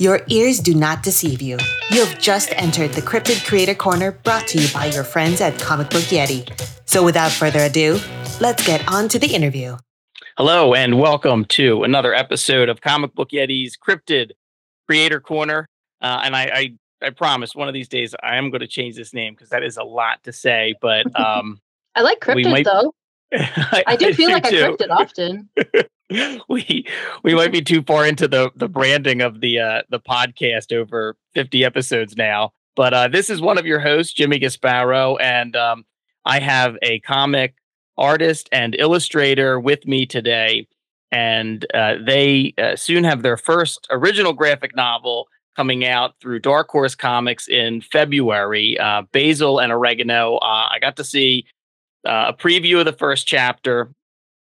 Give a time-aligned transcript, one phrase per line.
[0.00, 1.56] Your ears do not deceive you.
[1.92, 5.56] You have just entered the Cryptid Creator Corner brought to you by your friends at
[5.60, 6.50] Comic Book Yeti.
[6.84, 8.00] So without further ado,
[8.40, 9.76] let's get on to the interview.
[10.36, 14.32] Hello, and welcome to another episode of Comic Book Yeti's Cryptid
[14.88, 15.68] Creator Corner.
[16.02, 18.96] Uh, and I, I, I promise one of these days I am going to change
[18.96, 20.74] this name because that is a lot to say.
[20.80, 21.60] But um,
[21.94, 22.92] I like cryptid might- though.
[23.32, 24.76] I, I do feel like I too.
[24.78, 25.48] it often.
[26.48, 26.86] we
[27.22, 31.16] we might be too far into the the branding of the uh the podcast over
[31.34, 35.84] 50 episodes now but uh this is one of your hosts jimmy gasparo and um
[36.26, 37.54] i have a comic
[37.96, 40.66] artist and illustrator with me today
[41.10, 46.68] and uh, they uh, soon have their first original graphic novel coming out through dark
[46.68, 51.46] horse comics in february uh, basil and oregano uh, i got to see
[52.04, 53.90] uh, a preview of the first chapter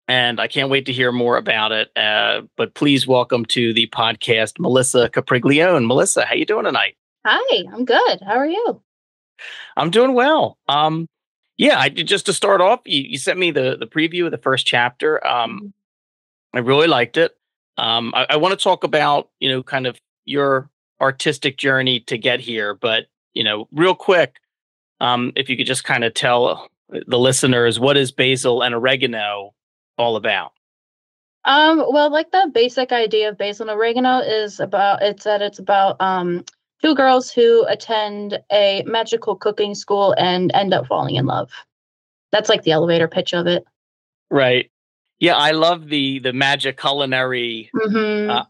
[0.09, 1.91] and I can't wait to hear more about it.
[1.97, 5.87] Uh, but please welcome to the podcast, Melissa Capriglione.
[5.87, 6.97] Melissa, how you doing tonight?
[7.27, 8.20] Hi, I'm good.
[8.23, 8.83] How are you?
[9.77, 10.56] I'm doing well.
[10.67, 11.06] Um,
[11.59, 12.81] yeah, I did just to start off.
[12.87, 15.25] You, you sent me the the preview of the first chapter.
[15.27, 15.75] Um,
[16.55, 17.37] I really liked it.
[17.77, 22.17] Um, I, I want to talk about you know kind of your artistic journey to
[22.17, 24.37] get here, but you know, real quick,
[25.00, 26.70] um, if you could just kind of tell
[27.06, 29.55] the listeners what is basil and oregano
[29.97, 30.53] all about.
[31.44, 35.59] Um, well, like the basic idea of basil and oregano is about it's that it's
[35.59, 36.44] about um
[36.83, 41.50] two girls who attend a magical cooking school and end up falling in love.
[42.33, 43.64] That's like the elevator pitch of it.
[44.31, 44.70] Right.
[45.19, 48.44] Yeah, I love the the magic culinary hmm Uh,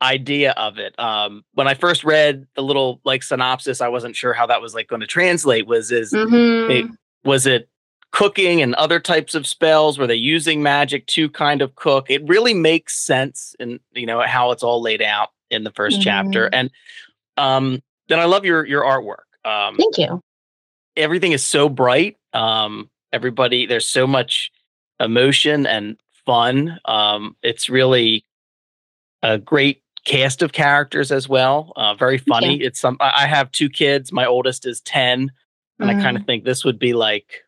[0.00, 0.98] idea of it.
[0.98, 4.74] Um, when I first read the little like synopsis, I wasn't sure how that was
[4.74, 5.66] like going to translate.
[5.66, 6.84] Was is hmm they-
[7.24, 7.68] was it
[8.12, 9.98] cooking and other types of spells?
[9.98, 12.10] Were they using magic to kind of cook?
[12.10, 16.00] It really makes sense in you know how it's all laid out in the 1st
[16.02, 16.46] chapter.
[16.52, 16.70] And
[17.36, 19.24] um, then I love your your artwork.
[19.48, 20.20] Um, Thank you.
[20.96, 22.16] everything is so bright.
[22.34, 24.50] Um, everybody, there's so much
[25.00, 25.96] emotion and
[26.26, 26.78] fun.
[26.84, 28.24] Um, it's really
[29.22, 31.72] a great cast of characters as well.
[31.76, 32.60] Uh, very funny.
[32.62, 32.96] It's some.
[33.00, 34.12] I have two kids.
[34.12, 35.30] My oldest is ten,
[35.78, 36.20] and I kind Mm.
[36.20, 37.44] of think this would be like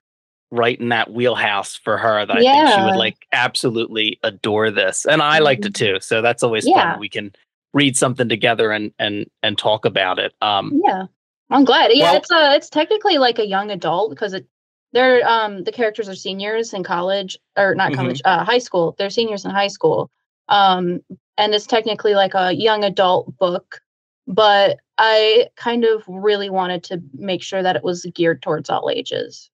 [0.50, 2.26] right in that wheelhouse for her.
[2.26, 5.98] That I think she would like absolutely adore this, and I liked it too.
[6.00, 6.92] So that's always Yeah.
[6.92, 7.00] fun.
[7.00, 7.32] We can
[7.72, 10.34] read something together and and and talk about it.
[10.42, 11.04] Um, Yeah,
[11.50, 11.90] I'm glad.
[11.92, 14.46] Yeah, Well- it's a it's technically like a young adult because it
[14.92, 17.96] they're um the characters are seniors in college or not Mhm.
[17.96, 18.94] college uh high school.
[18.98, 20.10] They're seniors in high school.
[20.48, 21.00] Um
[21.38, 23.80] and it's technically like a young adult book,
[24.26, 28.90] but I kind of really wanted to make sure that it was geared towards all
[28.90, 29.48] ages.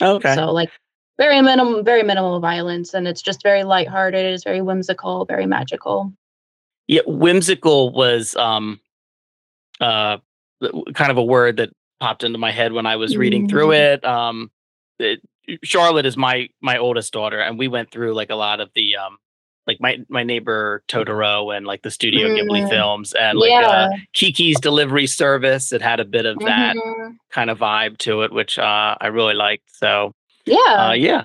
[0.00, 0.34] Okay.
[0.34, 0.70] So like
[1.18, 6.12] very minimum very minimal violence and it's just very lighthearted, it's very whimsical, very magical.
[6.86, 8.80] Yeah, whimsical was um
[9.80, 10.18] uh
[10.94, 14.04] kind of a word that popped into my head when I was reading through it.
[14.04, 14.50] Um
[14.98, 15.20] it,
[15.62, 18.96] Charlotte is my my oldest daughter and we went through like a lot of the
[18.96, 19.18] um
[19.66, 22.68] like my my neighbor Totoro and like the Studio Ghibli Mm.
[22.68, 25.72] films and like uh, Kiki's Delivery Service.
[25.72, 27.16] It had a bit of that Mhm.
[27.30, 29.74] kind of vibe to it, which uh I really liked.
[29.74, 30.12] So
[30.44, 30.88] Yeah.
[30.88, 31.24] uh yeah.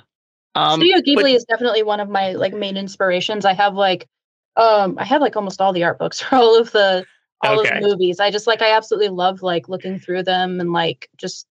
[0.55, 3.43] Um Studio but- Ghibli is definitely one of my like main inspirations.
[3.45, 4.07] I have like
[4.55, 7.05] um I have like almost all the art books for all of the
[7.41, 7.69] all Okay.
[7.77, 8.19] of the movies.
[8.19, 11.45] I just like I absolutely love like looking through them and like just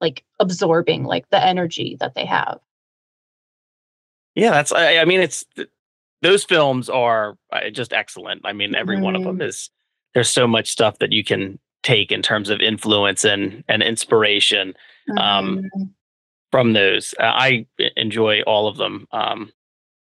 [0.00, 2.58] like absorbing like the energy that they have.
[4.34, 4.70] Yeah, that's.
[4.70, 5.44] I, I mean, it's
[6.22, 8.42] those films are uh, just excellent.
[8.44, 9.70] I mean, every one of them is.
[10.14, 14.74] There's so much stuff that you can take in terms of influence and and inspiration
[15.18, 15.90] Um, Mhm.
[16.50, 17.14] from those.
[17.20, 19.06] Uh, I enjoy all of them.
[19.12, 19.52] Um,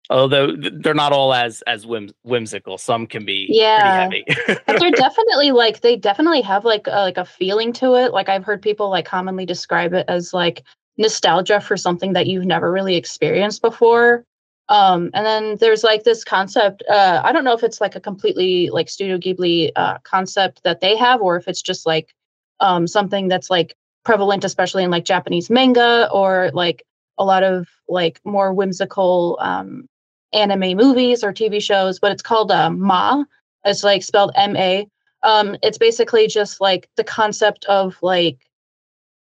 [0.09, 2.77] although they're not all as as whim- whimsical.
[2.77, 4.07] Some can be Yeah.
[4.09, 4.25] pretty
[4.67, 8.11] but they're definitely like they definitely have like a, like a feeling to it.
[8.11, 10.61] Like I've heard people like commonly describe it as like
[10.97, 14.23] nostalgia for something that you've never really experienced before.
[14.69, 16.83] Um, and then there's like this concept.
[16.89, 20.81] Uh, I don't know if it's like a completely like Studio Ghibli uh, concept that
[20.81, 22.15] they have, or if it's just like
[22.59, 26.83] um, something that's like prevalent, especially in like Japanese manga or like
[27.17, 29.87] a lot of like more whimsical um,
[30.33, 31.99] anime movies or TV shows.
[31.99, 33.23] But it's called uh, Ma.
[33.65, 34.87] It's like spelled M A.
[35.21, 38.39] Um, it's basically just like the concept of like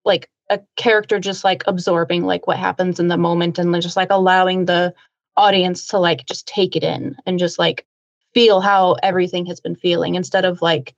[0.05, 4.11] like a character just like absorbing like what happens in the moment and just like
[4.11, 4.93] allowing the
[5.37, 7.85] audience to like just take it in and just like
[8.33, 10.95] feel how everything has been feeling instead of like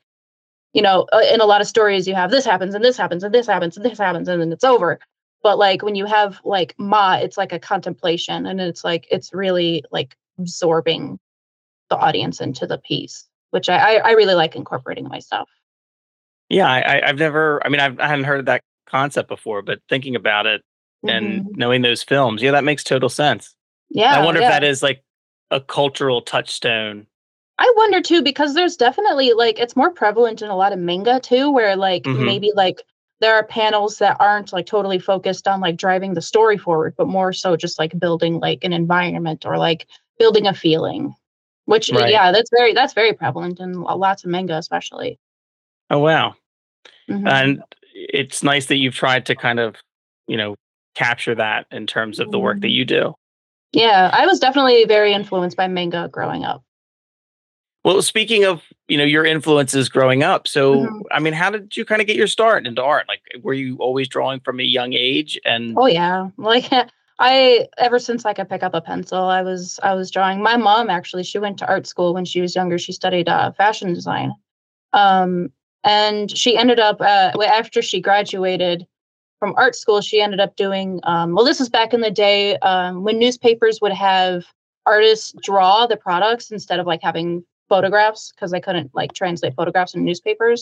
[0.74, 3.24] you know uh, in a lot of stories you have this happens and this happens
[3.24, 5.00] and this happens and this happens and then it's over
[5.44, 9.34] but like when you have like ma it's like a contemplation and it's like it's
[9.34, 11.20] really like absorbing
[11.90, 15.50] the audience into the piece which I, I really like incorporating in my stuff.
[16.50, 17.62] Yeah, I, i've never.
[17.66, 20.62] I mean, I've, I hadn't heard that concept before, but thinking about it
[21.06, 21.10] mm-hmm.
[21.10, 23.56] and knowing those films, yeah, that makes total sense.
[23.90, 24.48] Yeah, I wonder yeah.
[24.48, 25.04] if that is like
[25.52, 27.08] a cultural touchstone.
[27.60, 31.20] I wonder too because there's definitely like it's more prevalent in a lot of manga
[31.20, 32.26] too, where like mm-hmm.
[32.26, 32.82] maybe like
[33.20, 37.08] there are panels that aren't like totally focused on like driving the story forward, but
[37.08, 39.88] more so just like building like an environment or like
[40.20, 41.16] building a feeling.
[41.66, 42.12] Which right.
[42.12, 45.20] yeah, that's very that's very prevalent in lots of manga, especially.
[45.90, 46.36] Oh wow.
[47.10, 47.28] Mm-hmm.
[47.28, 47.64] And
[47.94, 49.76] it's nice that you've tried to kind of,
[50.28, 50.56] you know,
[50.96, 52.74] capture that in terms of the work that mm-hmm.
[52.74, 53.16] you do.
[53.74, 56.64] Yeah, I was definitely very influenced by manga growing up.
[57.84, 61.02] Well, speaking of, you know, your influences growing up, so mm-hmm.
[61.12, 63.08] I mean, how did you kind of get your start into art?
[63.08, 66.30] Like were you always drawing from a young age and Oh yeah.
[66.38, 66.70] Like
[67.20, 70.42] I ever since I could pick up a pencil, I was I was drawing.
[70.42, 72.78] My mom actually, she went to art school when she was younger.
[72.78, 74.34] She studied uh, fashion design.
[74.94, 75.50] Um,
[75.84, 78.86] and she ended up uh, after she graduated
[79.40, 82.58] from art school she ended up doing um, well this was back in the day
[82.58, 84.46] um, when newspapers would have
[84.88, 89.94] artists draw the products instead of like having photographs because they couldn't like translate photographs
[89.94, 90.62] in newspapers.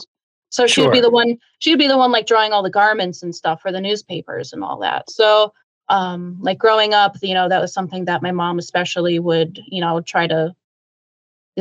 [0.50, 3.36] So she'd be the one she'd be the one like drawing all the garments and
[3.36, 5.10] stuff for the newspapers and all that.
[5.10, 5.54] So
[5.90, 9.82] um like growing up you know that was something that my mom especially would you
[9.82, 10.56] know try to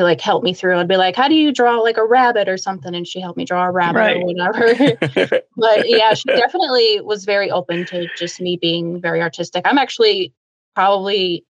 [0.02, 0.76] like help me through.
[0.76, 3.37] I'd be like, "How do you draw like a rabbit or something?" And she helped
[3.37, 4.17] me draw a rabbit right.
[4.17, 4.96] or whatever.
[5.56, 9.62] but yeah, she definitely was very open to just me being very artistic.
[9.64, 10.32] I'm actually
[10.75, 11.44] probably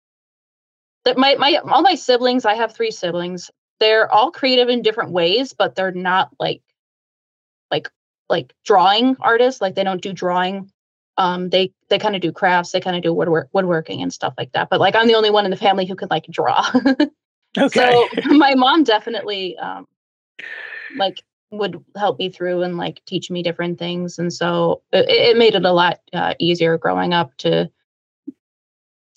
[1.06, 2.46] that my my all my siblings.
[2.46, 3.50] I have three siblings.
[3.80, 6.62] They're all creative in different ways, but they're not like
[7.72, 7.90] like
[8.30, 9.62] like drawing artists.
[9.62, 10.70] Like they don't do drawing.
[11.18, 12.72] Um, they they kind of do crafts.
[12.72, 14.70] They kind of do woodwork woodworking and stuff like that.
[14.70, 16.70] But like I'm the only one in the family who could like draw.
[17.58, 17.92] Okay.
[17.92, 19.88] So my mom definitely um,
[20.98, 25.38] like would help me through and like teach me different things, and so it, it
[25.38, 27.70] made it a lot uh, easier growing up to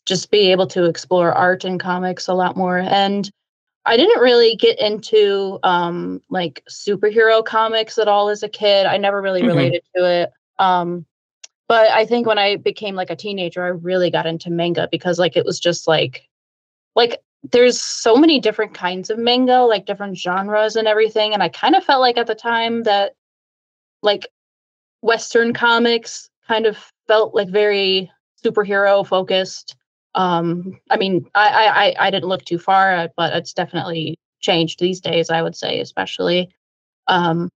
[0.05, 2.79] just be able to explore art and comics a lot more.
[2.79, 3.29] And
[3.85, 8.87] I didn't really get into um, like superhero comics at all as a kid.
[8.87, 9.49] I never really mm-hmm.
[9.49, 10.33] related to it.
[10.59, 11.07] Um,
[11.69, 15.19] but I think when I became like a teenager, I really got into manga because
[15.19, 16.29] like it was just like
[16.95, 17.21] like
[17.53, 21.35] there's so many different kinds of manga, like different genres and everything.
[21.35, 23.15] And I kind of felt like at the time that
[24.03, 24.27] like
[25.03, 28.11] Western comics kind of felt like very
[28.45, 29.77] superhero focused.
[30.15, 34.81] Um, I mean, I, I I didn't look too far, uh, but it's definitely changed
[34.81, 35.31] these days.
[35.31, 36.55] I would say, especially.
[37.07, 37.51] Um,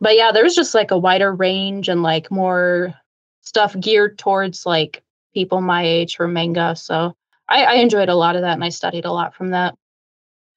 [0.00, 2.94] but yeah, there's just like a wider range and like more
[3.42, 5.02] stuff geared towards like
[5.34, 6.74] people my age for manga.
[6.76, 7.14] So
[7.48, 9.74] I, I enjoyed a lot of that and I studied a lot from that.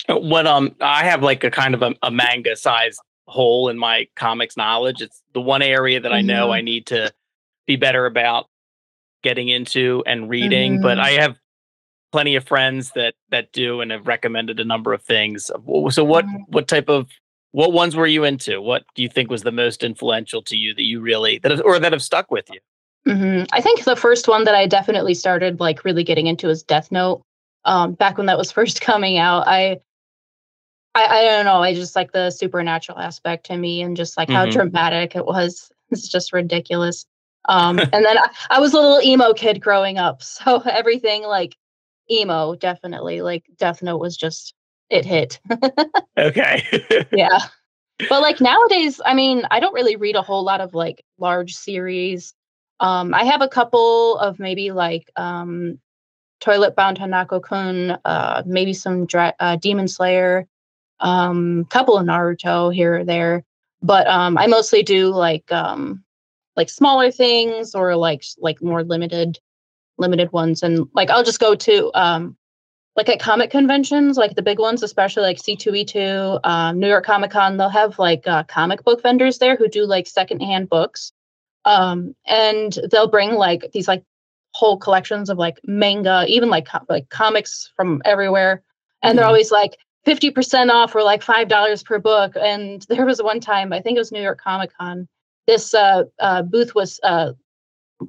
[0.08, 2.98] What um I have like a kind of a, a manga size
[3.28, 5.02] hole in my comics knowledge.
[5.02, 6.54] It's the one area that I know mm-hmm.
[6.54, 7.12] I need to
[7.68, 8.48] be better about
[9.22, 10.84] getting into and reading, mm-hmm.
[10.84, 11.36] but I have
[12.12, 15.46] plenty of friends that that do and have recommended a number of things.
[15.46, 16.44] So what mm-hmm.
[16.48, 17.08] what type of
[17.52, 18.62] what ones were you into?
[18.62, 21.80] What do you think was the most influential to you that you really that or
[21.80, 22.60] that have stuck with you?
[23.10, 23.46] Mm-hmm.
[23.52, 26.92] I think the first one that I definitely started like really getting into is Death
[26.92, 27.22] Note.
[27.66, 29.80] Um, back when that was first coming out, I,
[30.96, 31.62] I, I don't know.
[31.62, 34.36] I just like the supernatural aspect to me, and just like mm-hmm.
[34.36, 35.72] how dramatic it was.
[35.92, 37.08] It's just ridiculous.
[37.46, 41.58] Um, and then I, I was a little emo kid growing up, so everything like
[42.12, 44.54] emo definitely like Death Note was just
[44.92, 45.40] it hit.
[46.18, 47.08] okay.
[47.12, 47.40] yeah.
[48.08, 51.56] But like nowadays, I mean, I don't really read a whole lot of like large
[51.56, 52.34] series.
[52.80, 55.80] Um, I have a couple of maybe like um,
[56.40, 60.48] Toilet Bound Hanako Kun, uh, maybe some dra- uh, Demon Slayer,
[61.00, 63.44] um, couple of Naruto here or there.
[63.82, 66.04] But um, I mostly do like um,
[66.56, 69.40] like smaller things or like like more limited
[69.98, 70.64] limited ones.
[70.64, 72.38] And like I'll just go to um,
[72.96, 77.32] like at comic conventions, like the big ones, especially like C2E2, um, New York Comic
[77.32, 81.14] Con, they'll have like uh, comic book vendors there who do like secondhand books
[81.70, 84.04] um, and they'll bring like these like
[84.54, 88.64] whole collections of like manga, even like co- like comics from everywhere,
[89.04, 89.18] and mm-hmm.
[89.18, 92.34] they're always like fifty percent off or like five dollars per book.
[92.42, 95.08] And there was one time, I think it was New York Comic Con,
[95.46, 97.34] this uh, uh, booth was uh,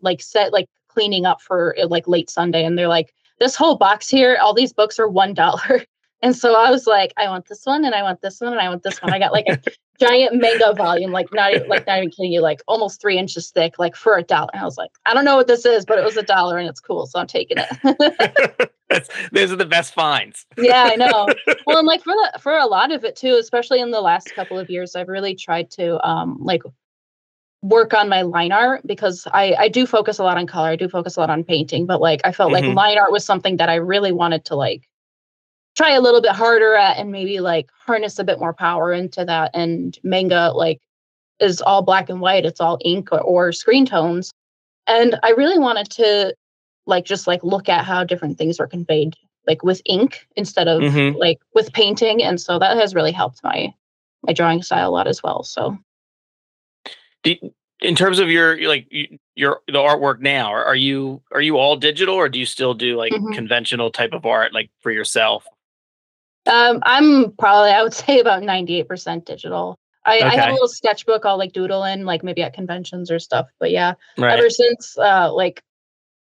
[0.01, 3.77] like set like cleaning up for uh, like late Sunday, and they're like, this whole
[3.77, 5.85] box here, all these books are one dollar.
[6.23, 8.61] And so I was like, I want this one and I want this one and
[8.61, 9.11] I want this one.
[9.11, 9.59] I got like a
[10.01, 13.51] giant manga volume, like not even, like not even kidding you, like almost three inches
[13.51, 14.51] thick, like for a dollar.
[14.53, 16.59] And I was like, I don't know what this is, but it was a dollar
[16.59, 18.73] and it's cool, so I'm taking it.
[19.33, 20.47] those are the best finds.
[20.57, 21.29] yeah, I know.
[21.67, 24.35] Well, and like for the for a lot of it too, especially in the last
[24.35, 26.63] couple of years, I've really tried to um like
[27.63, 30.69] work on my line art because I I do focus a lot on color.
[30.71, 32.69] I do focus a lot on painting, but like I felt mm-hmm.
[32.69, 34.89] like line art was something that I really wanted to like
[35.77, 39.25] try a little bit harder at and maybe like harness a bit more power into
[39.25, 39.51] that.
[39.55, 40.81] And manga like
[41.39, 42.45] is all black and white.
[42.45, 44.33] It's all ink or, or screen tones.
[44.87, 46.35] And I really wanted to
[46.87, 49.15] like just like look at how different things are conveyed
[49.47, 51.17] like with ink instead of mm-hmm.
[51.17, 52.23] like with painting.
[52.23, 53.73] And so that has really helped my
[54.23, 55.43] my drawing style a lot as well.
[55.45, 55.79] So
[57.81, 58.87] in terms of your like
[59.35, 62.97] your the artwork now are you are you all digital or do you still do
[62.97, 63.33] like mm-hmm.
[63.33, 65.47] conventional type of art like for yourself
[66.47, 69.79] um, I'm probably I would say about 98% digital.
[70.05, 70.27] I, okay.
[70.27, 73.49] I have a little sketchbook I'll like doodle in, like maybe at conventions or stuff.
[73.59, 74.39] But yeah, right.
[74.39, 75.63] ever since uh, like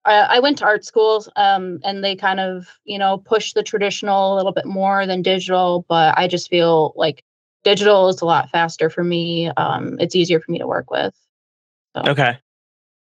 [0.05, 3.63] I, I, went to art schools, um, and they kind of you know push the
[3.63, 5.85] traditional a little bit more than digital.
[5.89, 7.23] But I just feel like
[7.63, 9.49] digital is a lot faster for me.
[9.51, 11.15] Um, it's easier for me to work with.
[11.97, 12.11] So.
[12.11, 12.39] Okay.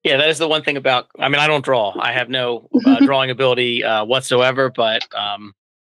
[0.03, 1.09] Yeah, that is the one thing about.
[1.19, 1.95] I mean, I don't draw.
[1.99, 4.71] I have no uh, drawing ability uh, whatsoever.
[4.71, 5.53] But um,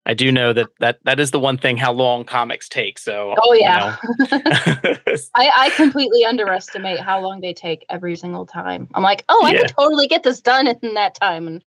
[0.06, 2.98] I do know that that that is the one thing how long comics take.
[2.98, 4.96] So oh yeah, you know.
[5.34, 8.88] I I completely underestimate how long they take every single time.
[8.94, 9.60] I'm like, oh, I yeah.
[9.60, 11.64] could totally get this done in that time, and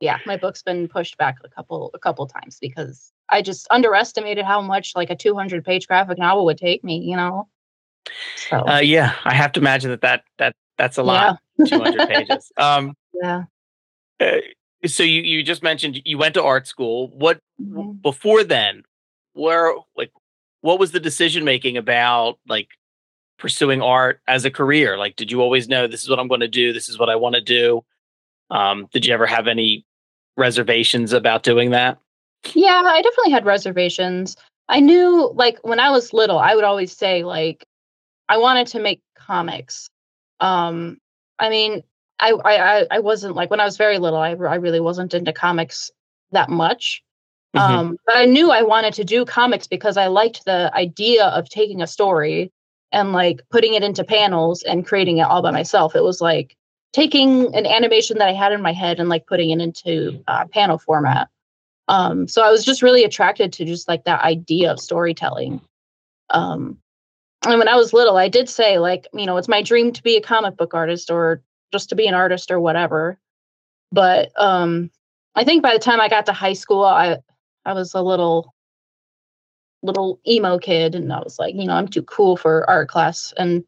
[0.00, 4.44] yeah, my book's been pushed back a couple a couple times because I just underestimated
[4.44, 6.98] how much like a 200 page graphic novel would take me.
[6.98, 7.48] You know.
[8.48, 11.38] So uh, yeah, I have to imagine that that that that's a lot.
[11.58, 11.66] Yeah.
[11.66, 12.52] 200 pages.
[12.56, 13.44] Um, yeah.
[14.20, 14.36] Uh,
[14.86, 17.08] so you you just mentioned you went to art school.
[17.08, 17.92] What mm-hmm.
[18.02, 18.84] before then?
[19.32, 20.12] Where like
[20.60, 22.68] what was the decision making about like
[23.38, 24.98] pursuing art as a career?
[24.98, 26.72] Like, did you always know this is what I'm going to do?
[26.72, 27.84] This is what I want to do?
[28.50, 29.86] Um, did you ever have any
[30.36, 31.98] reservations about doing that?
[32.54, 34.36] Yeah, I definitely had reservations.
[34.68, 37.64] I knew, like, when I was little, I would always say, like,
[38.28, 39.88] I wanted to make comics.
[40.40, 40.98] Um,
[41.38, 41.82] I mean,
[42.20, 44.18] I, I I wasn't like when I was very little.
[44.18, 45.90] I I really wasn't into comics
[46.32, 47.02] that much.
[47.56, 47.74] Mm-hmm.
[47.74, 51.48] Um, but I knew I wanted to do comics because I liked the idea of
[51.48, 52.52] taking a story
[52.92, 55.96] and like putting it into panels and creating it all by myself.
[55.96, 56.56] It was like
[56.92, 60.46] taking an animation that I had in my head and like putting it into uh,
[60.46, 61.28] panel format.
[61.88, 65.60] Um, so I was just really attracted to just like that idea of storytelling.
[66.30, 66.78] Um,
[67.46, 70.02] and when I was little, I did say like, you know, it's my dream to
[70.02, 73.18] be a comic book artist or just to be an artist or whatever.
[73.90, 74.90] But um,
[75.34, 77.18] I think by the time I got to high school, I
[77.64, 78.54] I was a little
[79.82, 83.32] little emo kid, and I was like, you know, I'm too cool for art class,
[83.36, 83.64] and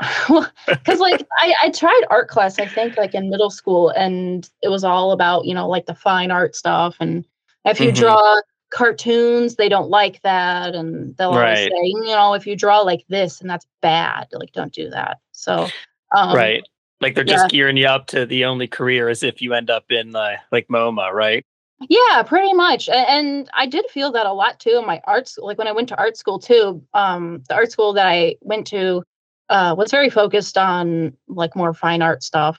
[0.66, 4.68] because like I, I tried art class, I think like in middle school, and it
[4.68, 7.24] was all about you know like the fine art stuff, and
[7.64, 8.00] if you mm-hmm.
[8.00, 8.40] draw
[8.70, 11.58] cartoons, they don't like that, and they'll right.
[11.58, 14.88] always say, you know, if you draw like this and that's bad, like don't do
[14.90, 15.18] that.
[15.32, 15.68] So
[16.16, 16.62] um, right
[17.00, 17.48] like they're just yeah.
[17.48, 20.68] gearing you up to the only career as if you end up in uh, like
[20.68, 21.44] MoMA, right?
[21.88, 22.88] Yeah, pretty much.
[22.90, 25.38] And I did feel that a lot too in my arts.
[25.38, 28.66] Like when I went to art school too, um, the art school that I went
[28.68, 29.02] to
[29.48, 32.58] uh, was very focused on like more fine art stuff.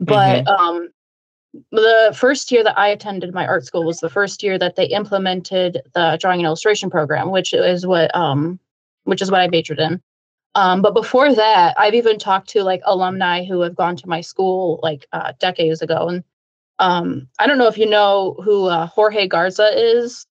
[0.00, 0.48] But mm-hmm.
[0.48, 0.88] um,
[1.70, 4.86] the first year that I attended my art school was the first year that they
[4.86, 8.58] implemented the drawing and illustration program, which is what um,
[9.04, 10.02] which is what I majored in.
[10.56, 14.22] Um, but before that, I've even talked to like alumni who have gone to my
[14.22, 16.08] school like uh, decades ago.
[16.08, 16.24] And
[16.78, 20.26] um, I don't know if you know who uh, Jorge Garza is.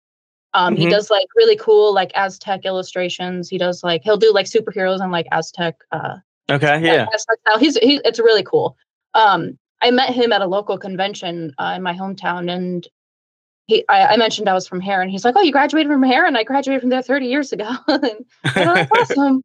[0.54, 0.83] Um, mm-hmm.
[0.83, 3.50] He does like really cool like Aztec illustrations.
[3.50, 5.76] He does like he'll do like superheroes and like Aztec.
[5.93, 6.16] Uh,
[6.50, 7.07] okay, yeah.
[7.14, 7.59] Aztec style.
[7.59, 8.78] He's he, it's really cool.
[9.12, 12.88] Um, I met him at a local convention uh, in my hometown, and
[13.66, 15.11] he I, I, mentioned I was from Herron.
[15.11, 16.35] He's like, "Oh, you graduated from Herron?
[16.35, 18.25] I graduated from there 30 years ago." and,
[18.57, 19.43] oh, that's awesome.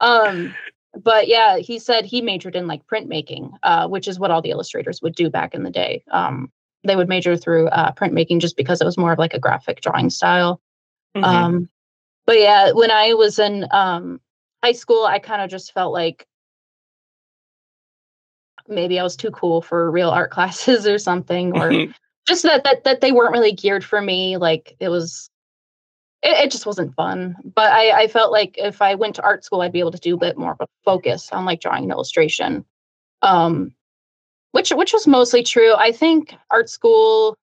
[0.00, 0.54] Um,
[0.94, 4.50] but yeah, he said he majored in like printmaking, uh, which is what all the
[4.50, 6.02] illustrators would do back in the day.
[6.10, 6.50] Um,
[6.84, 9.80] they would major through uh, printmaking just because it was more of like a graphic
[9.82, 10.60] drawing style.
[11.14, 11.24] Mm-hmm.
[11.24, 11.68] Um,
[12.26, 14.20] but yeah, when I was in um,
[14.62, 16.26] high school, I kind of just felt like
[18.68, 21.86] maybe I was too cool for real art classes or something, or
[22.26, 24.36] just that that that they weren't really geared for me.
[24.36, 25.30] Like it was
[26.22, 27.36] it, it, just wasn't fun.
[27.54, 29.98] But I, I felt like if I went to art school, I'd be able to
[29.98, 32.64] do a bit more of a focus on like drawing and illustration.
[33.22, 33.74] Um,
[34.52, 35.74] which which was mostly true.
[35.74, 37.36] I think art school.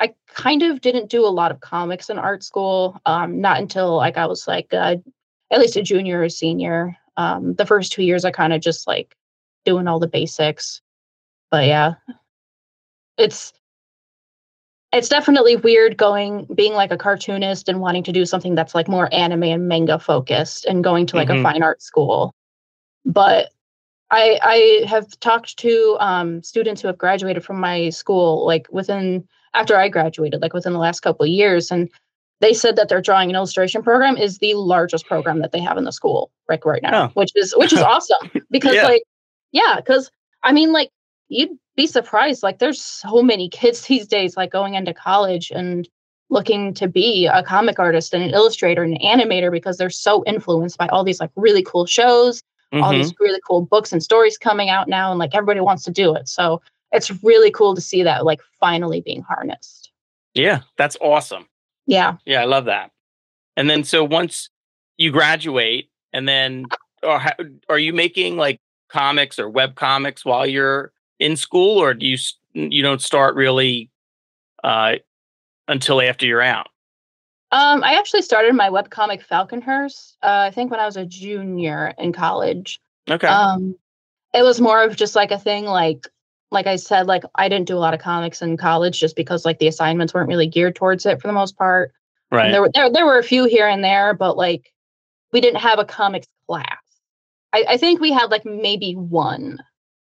[0.00, 3.00] I kind of didn't do a lot of comics in art school.
[3.06, 5.02] Um, not until like I was like at
[5.50, 6.96] least a junior or senior.
[7.16, 9.16] Um, the first two years, I kind of just like
[9.64, 10.80] doing all the basics.
[11.50, 11.94] But yeah,
[13.16, 13.52] it's
[14.92, 18.88] it's definitely weird going being like a cartoonist and wanting to do something that's like
[18.88, 21.40] more anime and manga focused and going to like Mhm.
[21.40, 22.34] a fine art school.
[23.04, 23.50] But
[24.10, 29.26] I I have talked to um, students who have graduated from my school like within
[29.54, 31.90] after I graduated, like within the last couple of years, and
[32.40, 35.76] they said that their drawing and illustration program is the largest program that they have
[35.76, 37.08] in the school like right now, Oh.
[37.14, 38.86] which is which is awesome because Yeah.
[38.86, 39.02] like
[39.52, 40.10] yeah, because
[40.42, 40.90] I mean like
[41.28, 45.88] you'd be surprised like there's so many kids these days like going into college and
[46.30, 50.22] looking to be a comic artist and an illustrator and an animator because they're so
[50.26, 52.42] influenced by all these like really cool shows
[52.72, 52.98] all Mhm.
[52.98, 56.14] these really cool books and stories coming out now and like everybody wants to do
[56.14, 56.60] it so
[56.92, 59.90] it's really cool to see that like finally being harnessed
[60.34, 61.48] Yeah, that's awesome.
[61.86, 62.90] yeah Yeah, I love that.
[63.56, 64.50] And then so once
[64.98, 66.66] you graduate, and then
[67.02, 67.34] or ha-
[67.68, 72.16] are you making like comics or web comics while you're in school, or do you
[72.54, 73.90] you don't start really
[74.64, 74.94] uh,
[75.68, 76.68] until after you're out?
[77.50, 81.94] um i actually started my webcomic falconhurst uh, i think when i was a junior
[81.96, 82.78] in college
[83.10, 83.26] Okay.
[83.26, 83.74] um
[84.34, 86.06] it was more of just like a thing like
[86.50, 89.46] like i said like i didn't do a lot of comics in college just because
[89.46, 91.90] like the assignments weren't really geared towards it for the most part
[92.32, 92.50] And right.
[92.52, 94.70] There were there, there were a few here and there, but like
[95.32, 96.76] we didn't have a comics class.
[97.54, 99.58] I, I think we had like maybe one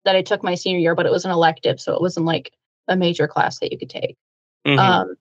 [0.06, 2.52] that I took my senior year, but it was an elective, so it wasn't like
[2.88, 4.18] a major class that you could take.
[4.66, 4.80] Mhm.
[4.80, 5.16] Um,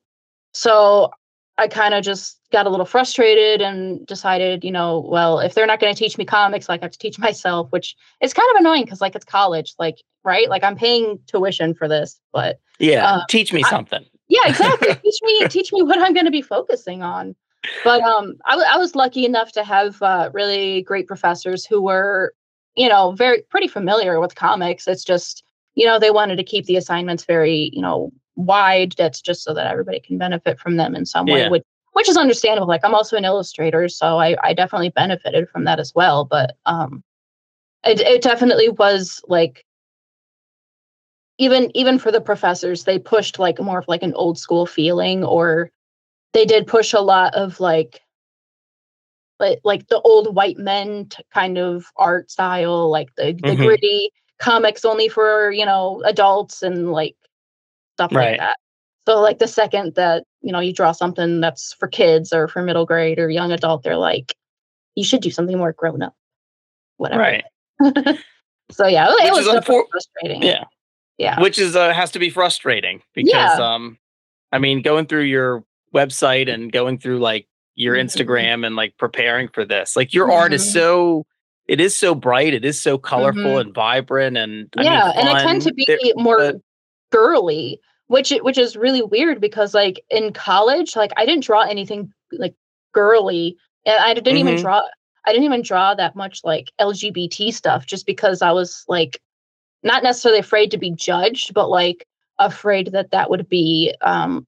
[0.52, 1.10] so
[1.58, 5.66] I kind of just got a little frustrated and decided, you know, well, if they're
[5.66, 8.48] not going to teach me comics, like I have to teach myself, which is kind
[8.54, 12.60] of annoying because like it's college, like right, like I'm paying tuition for this, but
[12.78, 13.06] yeah.
[13.06, 14.04] uh, Teach me I- something.
[14.28, 17.34] yeah exactly teach me teach me what i'm going to be focusing on
[17.82, 21.80] but um I, w- I was lucky enough to have uh, really great professors who
[21.82, 22.34] were
[22.78, 24.86] you know very pretty familiar with comics.
[24.86, 25.42] It's just
[25.74, 28.94] you know they wanted to keep the assignments very you know wide.
[28.96, 31.50] That's just so that everybody can benefit from them in some way Yeah.
[31.50, 32.68] which which is understandable.
[32.68, 36.24] Like i'm also an illustrator so i i definitely benefited from that as well.
[36.24, 37.02] But um
[37.84, 39.64] it, it definitely was like
[41.38, 45.24] even even for the professors they pushed like more of like an old school feeling
[45.24, 45.70] or
[46.32, 48.00] they did push a lot of like
[49.40, 53.56] like like the old white men t- kind of art style like the, the Mhm.
[53.56, 57.16] gritty comics only for you know adults and like
[57.94, 58.32] stuff Right.
[58.32, 58.56] like that
[59.08, 62.62] so like the second that you know you draw something that's for kids or for
[62.62, 64.34] middle grade or young adult they're like
[64.94, 66.14] you should do something more grown up
[66.98, 67.44] whatever Right.
[68.70, 70.64] so yeah it, was unfor- frustrating Yeah.
[71.16, 73.54] yeah Which is uh, has to be frustrating because Yeah.
[73.74, 73.98] um,
[74.52, 77.46] I mean, going through your website and going through like
[77.78, 78.04] your Mhm.
[78.04, 80.72] Instagram and like preparing for this, like your art is Mhm.
[80.72, 81.26] so.
[81.68, 82.54] It is so bright.
[82.54, 83.60] It is so colorful Mhm.
[83.60, 86.56] and vibrant, and I mean, yeah and i tend to be There- more but-
[87.10, 92.10] girly which which is really weird because like in college like i didn't draw anything
[92.32, 92.54] like
[92.92, 93.54] girly
[93.86, 94.60] and i didn't even Mhm.
[94.62, 94.82] draw
[95.26, 99.20] i didn't even draw that much like lgbt stuff just because i was like
[99.82, 102.06] not necessarily afraid to be judged but like
[102.38, 104.46] afraid that that would be um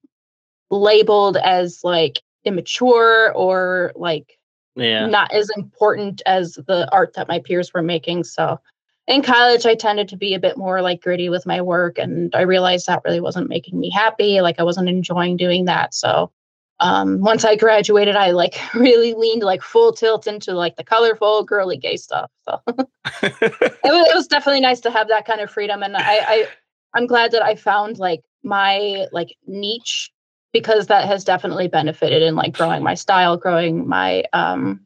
[0.71, 4.37] labeled as like immature or like
[4.75, 5.05] yeah.
[5.07, 8.23] not as important as the art that my peers were making.
[8.23, 8.59] So
[9.07, 12.33] in college, I tended to be a bit more like gritty with my work, and
[12.35, 14.41] I realized that really wasn't making me happy.
[14.41, 15.93] Like I wasn't enjoying doing that.
[15.93, 16.31] So
[16.79, 21.43] um, once I graduated, I like really leaned like full tilt into like the colorful,
[21.43, 22.29] girly, gay stuff.
[22.43, 22.81] So it,
[23.21, 26.47] was, it was definitely nice to have that kind of freedom, and I, I
[26.95, 30.11] I'm glad that I found like my like niche
[30.53, 34.81] because that has definitely benefited in like growing my style, growing my um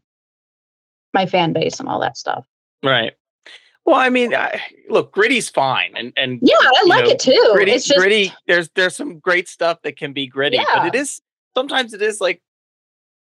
[1.13, 2.45] my fan base and all that stuff.
[2.84, 3.13] right.
[3.86, 7.49] Well, I mean, I, look, gritty's fine, and and Yeah, I like know, it too.
[7.54, 8.32] gritty, it's just gritty.
[8.47, 11.21] There's there's some great stuff that can be gritty, but it is
[11.56, 12.41] sometimes it is like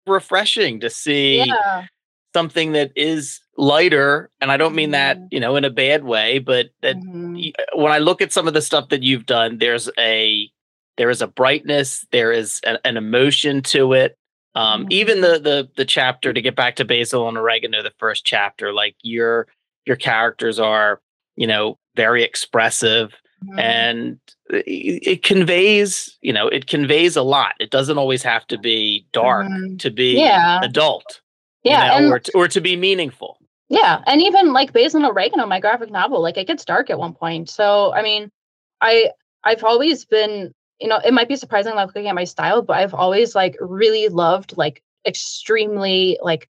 [0.07, 1.85] refreshing to see yeah,
[2.33, 5.27] something that is lighter, and I don't mean that Mhm.
[5.31, 8.55] you know in a bad way, but that mhm, when I look at some of
[8.55, 10.49] the stuff that you've done, there's a
[10.97, 14.17] there is a brightness, there is an, an emotion to it.
[14.55, 18.25] Um, Even the the the chapter to get back to basil and oregano, the first
[18.25, 19.47] chapter, like your
[19.85, 21.01] your characters are,
[21.35, 23.13] you know, very expressive
[23.45, 23.59] mhm.
[23.59, 27.55] and it, it conveys, you know, it conveys a lot.
[27.59, 29.77] It doesn't always have to be dark Mhm.
[29.79, 30.61] to be Yeah.
[30.63, 31.21] adult,
[31.63, 33.37] yeah, you know, and or to, or to be meaningful.
[33.67, 36.97] Yeah, and even like Basil and Oregano, my graphic novel, like it gets dark at
[36.99, 37.49] one point.
[37.49, 38.31] So I mean,
[38.79, 39.11] I
[39.43, 42.77] I've always been, you know, it might be surprising like looking at my style, but
[42.77, 46.49] I've always like really loved like extremely like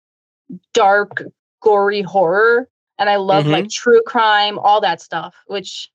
[0.73, 1.23] dark,
[1.61, 2.67] gory horror.
[2.97, 3.53] And I love mm-hmm.
[3.53, 5.89] like true crime, all that stuff, which,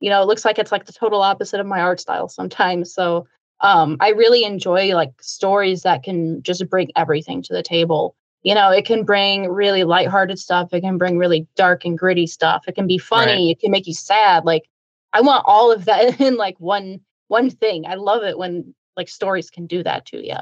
[0.00, 2.92] you know, it looks like it's like the total opposite of my art style sometimes.
[2.92, 3.26] So
[3.60, 8.14] um, I really enjoy like stories that can just bring everything to the table.
[8.42, 10.72] You know, it can bring really lighthearted stuff.
[10.72, 12.64] It can bring really dark and gritty stuff.
[12.66, 13.48] It can be funny.
[13.48, 13.56] Right.
[13.56, 14.44] It can make you sad.
[14.44, 14.64] Like
[15.12, 17.86] I want all of that in like one one thing.
[17.86, 20.36] I love it when like stories can do that to you.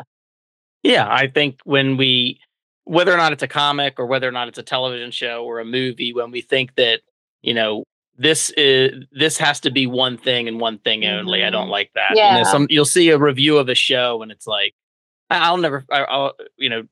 [0.83, 2.41] Yeah, I think when we
[2.85, 5.61] whether or not it's a comic or whether or not it's a television show or
[5.61, 7.03] a movie, when we think that,
[7.43, 7.85] you know,
[8.17, 11.45] this is this has to be one thing and one thing only.
[11.45, 11.73] I don't mm-hmm.
[11.73, 12.13] like that.
[12.15, 12.39] Yeah.
[12.39, 14.75] You know, some you'll see a review of a show and it's like,
[15.31, 16.85] I'll never, I'll, you know,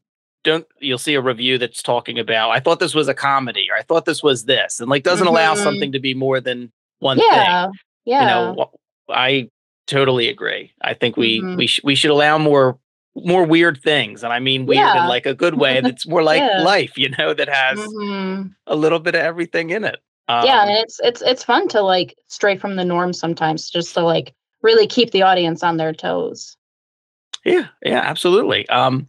[0.44, 3.76] don't you'll see a review that's talking about I thought this was a comedy or
[3.76, 5.34] I thought this was this and like doesn't mm-hmm.
[5.34, 7.64] allow something to be more than one yeah.
[7.64, 7.72] thing.
[8.04, 8.20] Yeah.
[8.20, 8.70] You know,
[9.08, 9.48] I
[9.86, 10.72] totally agree.
[10.82, 11.56] I think we mm-hmm.
[11.56, 12.78] we sh- we should allow more
[13.14, 15.02] more weird things and I mean weird yeah.
[15.02, 16.62] in like a good way that's more like yeah.
[16.62, 18.48] life, you know, that has mm-hmm.
[18.66, 20.00] a little bit of everything in it.
[20.28, 23.94] Um, yeah, and it's it's it's fun to like stray from the norm sometimes, just
[23.94, 26.56] to like really keep the audience on their toes.
[27.44, 28.68] Yeah, yeah, absolutely.
[28.68, 29.08] Um,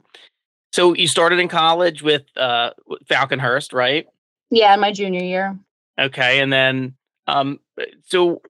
[0.72, 2.72] so you started in college with uh
[3.08, 4.06] Falconhurst, right?
[4.52, 5.58] Yeah, my junior year.
[6.00, 7.60] Okay, and then um,
[8.06, 8.42] so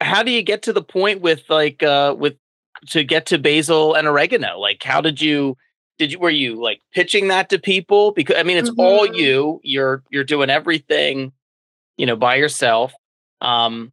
[0.00, 2.36] how do you get to the point with like uh with
[2.88, 4.58] to get to basil and oregano?
[4.58, 5.56] Like, how did you?
[5.96, 8.10] Did you were you like pitching that to people?
[8.10, 8.80] Because I mean, it's mm-hmm.
[8.80, 9.60] all you.
[9.62, 11.32] You're you're doing everything
[11.96, 12.92] you know, by yourself.
[13.40, 13.92] Um,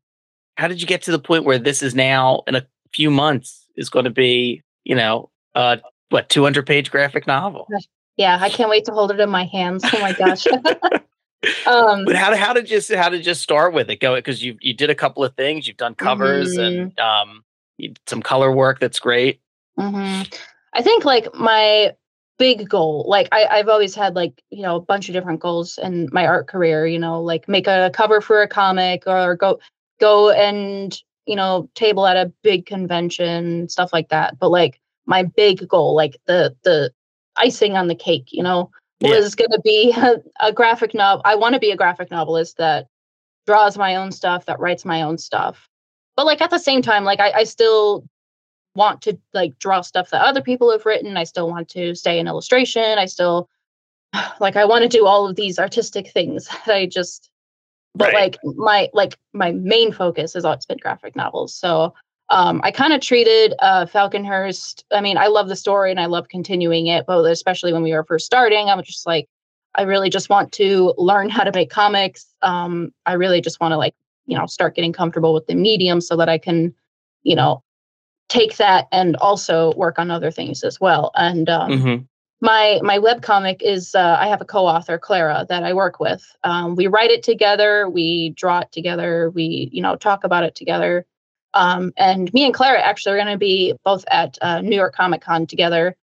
[0.58, 3.68] how did you get to the point where this is now in a few months
[3.76, 5.78] is going to be, you know, uh,
[6.10, 7.68] what 200 page graphic novel?
[8.18, 9.84] Yeah, I can't wait to hold it in my hands.
[9.92, 10.46] Oh my gosh.
[11.66, 14.00] um, but how, how did you how did you start with it?
[14.00, 15.68] Go because you you did a couple of things.
[15.68, 16.92] You've done covers mm-hmm.
[16.92, 17.44] and um,
[18.08, 18.80] some color work.
[18.80, 19.42] That's great.
[19.78, 20.24] Mm-hmm.
[20.74, 21.94] I think like my
[22.38, 23.06] big goal.
[23.08, 26.26] Like I, I've always had like, you know, a bunch of different goals in my
[26.26, 29.60] art career, you know, like make a cover for a comic or go
[30.00, 34.40] go and, you know, table at a big convention, stuff like that.
[34.40, 36.92] But like my big goal, like the the
[37.36, 40.16] icing on the cake, you know, was gonna be a,
[40.48, 41.22] a graphic novel.
[41.26, 42.88] I want to be a graphic novelist that
[43.46, 45.68] draws my own stuff, that writes my own stuff.
[46.16, 48.08] But like at the same time, like I, I still
[48.76, 51.18] want to like draw stuff that other people have written.
[51.18, 52.98] I still want to stay in illustration.
[52.98, 53.50] I still
[54.40, 56.48] like I want to do all of these artistic things.
[56.66, 57.30] That I just
[57.94, 58.38] but right.
[58.44, 61.54] like my like my main focus is always been graphic novels.
[61.54, 61.94] So
[62.32, 64.86] um, I kind of treated uh, Falconhurst.
[64.92, 67.94] I mean, I love the story and I love continuing it, but especially when we
[67.94, 69.28] were first starting, I was just like,
[69.76, 72.26] I really just want to learn how to make comics.
[72.42, 76.00] Um, I really just want to like, you know, start getting comfortable with the medium
[76.00, 76.74] so that I can,
[77.24, 77.64] you know,
[78.30, 81.12] take that and also work on other things as well.
[81.16, 82.04] And um, mm-hmm.
[82.40, 86.24] my my web comic is uh, I have a co-author Clara that I work with.
[86.46, 90.56] Um, we write it together, we draw it together, we you know talk about it
[90.56, 91.06] together.
[91.54, 94.96] Um, and me and Clara actually are going to be both at uh, New York
[94.96, 95.96] Comic Con together.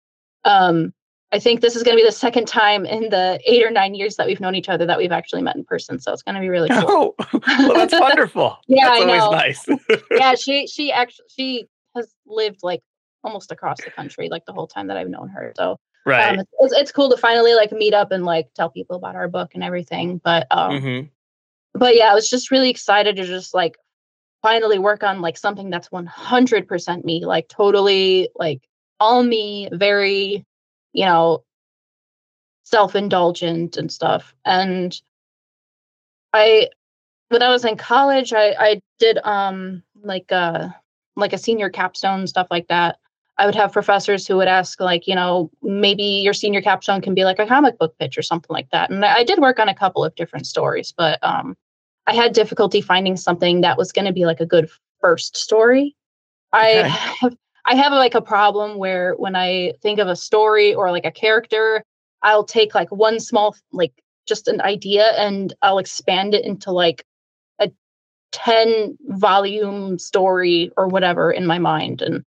[0.44, 0.92] Um,
[1.30, 3.94] I think this is going to be the second time in the eight or nine
[3.94, 6.00] years that we've known each other that we've actually met in person.
[6.00, 7.14] So it's going to be really cool.
[7.18, 8.56] Oh, well, that's wonderful.
[8.66, 9.30] yeah, that's I know.
[9.30, 9.66] Nice.
[10.10, 12.80] yeah, she she actually she has lived like
[13.24, 15.52] almost across the country like the whole time that I've known her.
[15.56, 18.70] So um, right, um, it's, it's cool to finally like meet up and like tell
[18.70, 20.22] people about our book and everything.
[20.24, 21.08] But um, mm-hmm.
[21.78, 23.76] but yeah, I was just really excited to just like
[24.42, 28.62] finally work on like something that's 100% me, like totally like
[29.00, 30.44] all me, very
[30.92, 31.44] you know
[32.64, 34.34] self-indulgent and stuff.
[34.44, 35.00] And
[36.32, 36.68] I
[37.28, 40.68] when I was in college, I I did um like uh
[41.16, 42.98] like a senior capstone, stuff like that.
[43.38, 47.14] I would have professors who would ask, like, you know, maybe your senior capstone can
[47.14, 48.90] be like a comic book pitch or something like that.
[48.90, 51.56] And I did work on a couple of different stories, but um,
[52.08, 55.94] I had difficulty finding something that was going to be like a good first story.
[56.54, 56.80] Okay.
[56.80, 56.88] I
[57.20, 61.04] have I have like a problem where when I think of a story or like
[61.04, 61.84] a character,
[62.22, 63.92] I'll take like one small like
[64.26, 67.04] just an idea and I'll expand it into like
[67.58, 67.70] a
[68.32, 72.00] 10 volume story or whatever in my mind.
[72.00, 72.24] And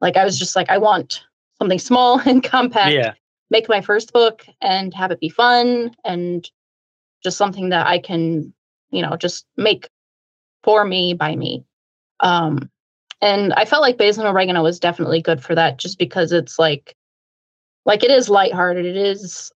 [0.00, 1.22] like, I was just like, I want
[1.58, 2.94] something small and compact.
[2.94, 3.12] Yeah.
[3.50, 6.50] Make my first book and have it be fun and
[7.22, 8.52] just something that I can,
[8.92, 9.88] you know, just make
[10.62, 11.64] for me by me.
[12.20, 12.70] Um,
[13.20, 16.58] and I felt like Basil and Oregano was definitely good for that just because it's
[16.58, 16.94] like,
[17.84, 18.84] like it is lighthearted.
[18.84, 19.50] It is,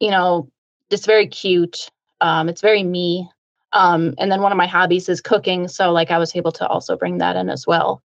[0.00, 0.48] you know,
[0.90, 1.90] it's very cute.
[2.20, 3.28] Um, it's very me.
[3.72, 5.68] Um, and then one of my hobbies is cooking.
[5.68, 8.02] So like I was able to also bring that in as well.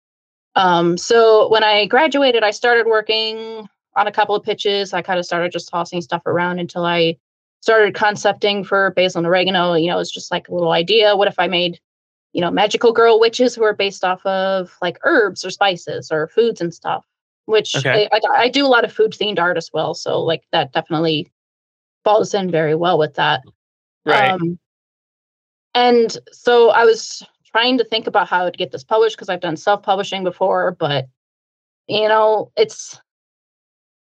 [0.55, 4.93] Um, so when I graduated, I started working on a couple of pitches.
[4.93, 7.17] I kind of started just tossing stuff around until I
[7.61, 9.73] started concepting for basil and oregano.
[9.73, 11.15] You know, it's just like a little idea.
[11.15, 11.79] What if I made,
[12.33, 16.27] you know, magical girl witches who are based off of like herbs or spices or
[16.27, 17.05] foods and stuff?
[17.45, 18.07] Which Okay.
[18.11, 19.93] I, I, I do a lot of food themed art as well.
[19.93, 21.31] So like that definitely
[22.03, 23.41] falls in very well with that.
[24.05, 24.31] Right.
[24.31, 24.59] Um,
[25.73, 29.41] and so I was trying to think about how to get this published because I've
[29.41, 31.07] done self publishing before, but
[31.87, 32.99] you know, it's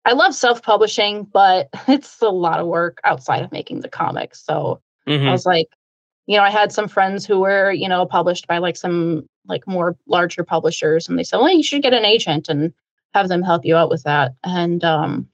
[0.05, 4.45] I love self publishing, but it's a lot of work outside of making the comics.
[4.45, 5.31] So I Mhm.
[5.31, 5.69] was like,
[6.27, 9.67] you know, I had some friends who were, you know, published by like some like
[9.67, 12.73] more larger publishers, and they said, well, you should get an agent and
[13.13, 14.33] have them help you out with that.
[14.43, 15.29] And um,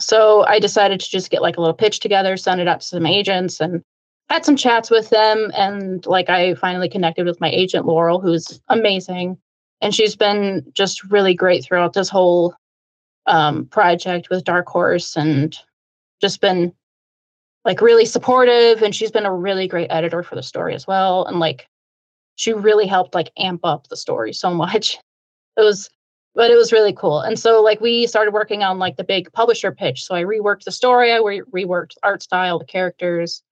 [0.00, 2.86] so I decided to just get like a little pitch together, send it out to
[2.86, 3.82] some agents, and
[4.28, 5.50] had some chats with them.
[5.56, 9.38] And like I finally connected with my agent, Laurel, who's amazing.
[9.80, 12.54] And she's been just really great throughout this whole
[13.26, 15.56] um, project with Dark Horse and
[16.20, 16.72] just been
[17.64, 18.82] like really supportive.
[18.82, 21.24] And she's been a really great editor for the story as well.
[21.26, 21.68] And like
[22.36, 24.98] she really helped like amp up the story so much.
[25.54, 25.90] It was
[26.34, 27.20] but it was really cool.
[27.20, 30.02] And so like we started working on like the big publisher pitch.
[30.02, 33.42] So I reworked the story, I re- reworked art style, the characters.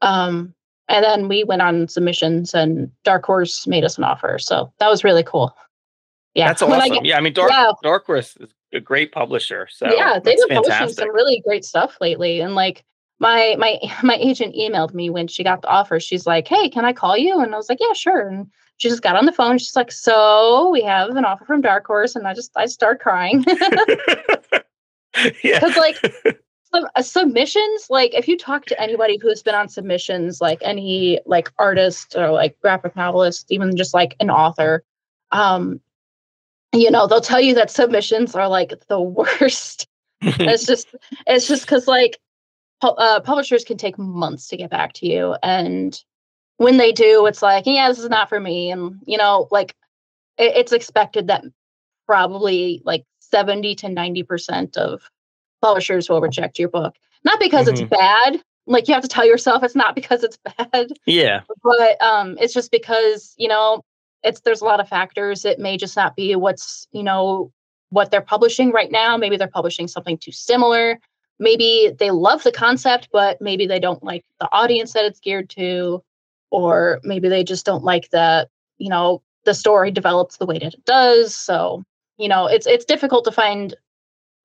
[0.00, 0.54] Um
[0.88, 4.38] and then we went on submissions and Dark Horse made us an offer.
[4.38, 5.52] So that was really cool.
[6.36, 6.46] Yeah.
[6.46, 6.92] That's awesome.
[6.94, 7.50] get- yeah, I mean, Dark.
[7.82, 9.68] Dark Horse is a great publisher.
[9.70, 12.40] So yeah, they've been publishing some really great stuff lately.
[12.40, 12.84] And like
[13.18, 16.00] my my my agent emailed me when she got the offer.
[16.00, 18.46] She's like, "Hey, can I call you?" And I was like, "Yeah, sure." And
[18.78, 19.58] she just got on the phone.
[19.58, 23.00] She's like, "So we have an offer from Dark Horse," and I just I started
[23.00, 23.44] crying
[25.42, 25.58] yeah.
[25.58, 25.96] because like
[26.72, 31.50] uh, submissions like if you talk to anybody who's been on submissions like any like
[31.58, 34.84] artist or like graphic novelist even just like an author
[35.32, 35.80] um
[36.72, 39.86] you know they'll tell you that submissions are like the worst
[40.22, 40.94] it's just
[41.26, 42.18] it's just because like
[42.80, 46.02] pu- uh, publishers can take months to get back to you and
[46.58, 49.74] when they do it's like yeah this is not for me and you know like
[50.38, 51.42] it, it's expected that
[52.06, 55.02] probably like 70 to 90 percent of
[55.62, 57.70] publishers will reject your book not because Mhm.
[57.72, 61.40] it's bad like you have to tell yourself it's not because it's bad yeah.
[61.62, 63.82] but um it's just because you know
[64.22, 65.44] it's there's a lot of factors.
[65.44, 67.52] It may just not be what's you know
[67.90, 69.16] what they're publishing right now.
[69.16, 70.98] Maybe they're publishing something too similar.
[71.38, 75.48] Maybe they love the concept but maybe they don't like the audience that it's geared
[75.50, 76.02] to
[76.50, 80.74] or maybe they just don't like the, you know the story develops the way that
[80.74, 81.34] it does.
[81.34, 81.84] So
[82.20, 83.74] you know it's it's difficult to find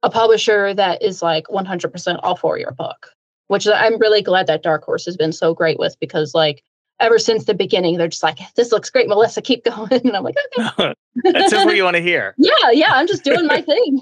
[0.01, 3.09] a publisher that is like 100% all for your book
[3.47, 6.63] which i'm really glad that dark horse has been so great with because like
[6.99, 10.23] ever since the beginning they're just like this looks great melissa keep going and i'm
[10.23, 12.35] like okay That's just what you want to hear.
[12.37, 14.01] yeah yeah i'm just doing my thing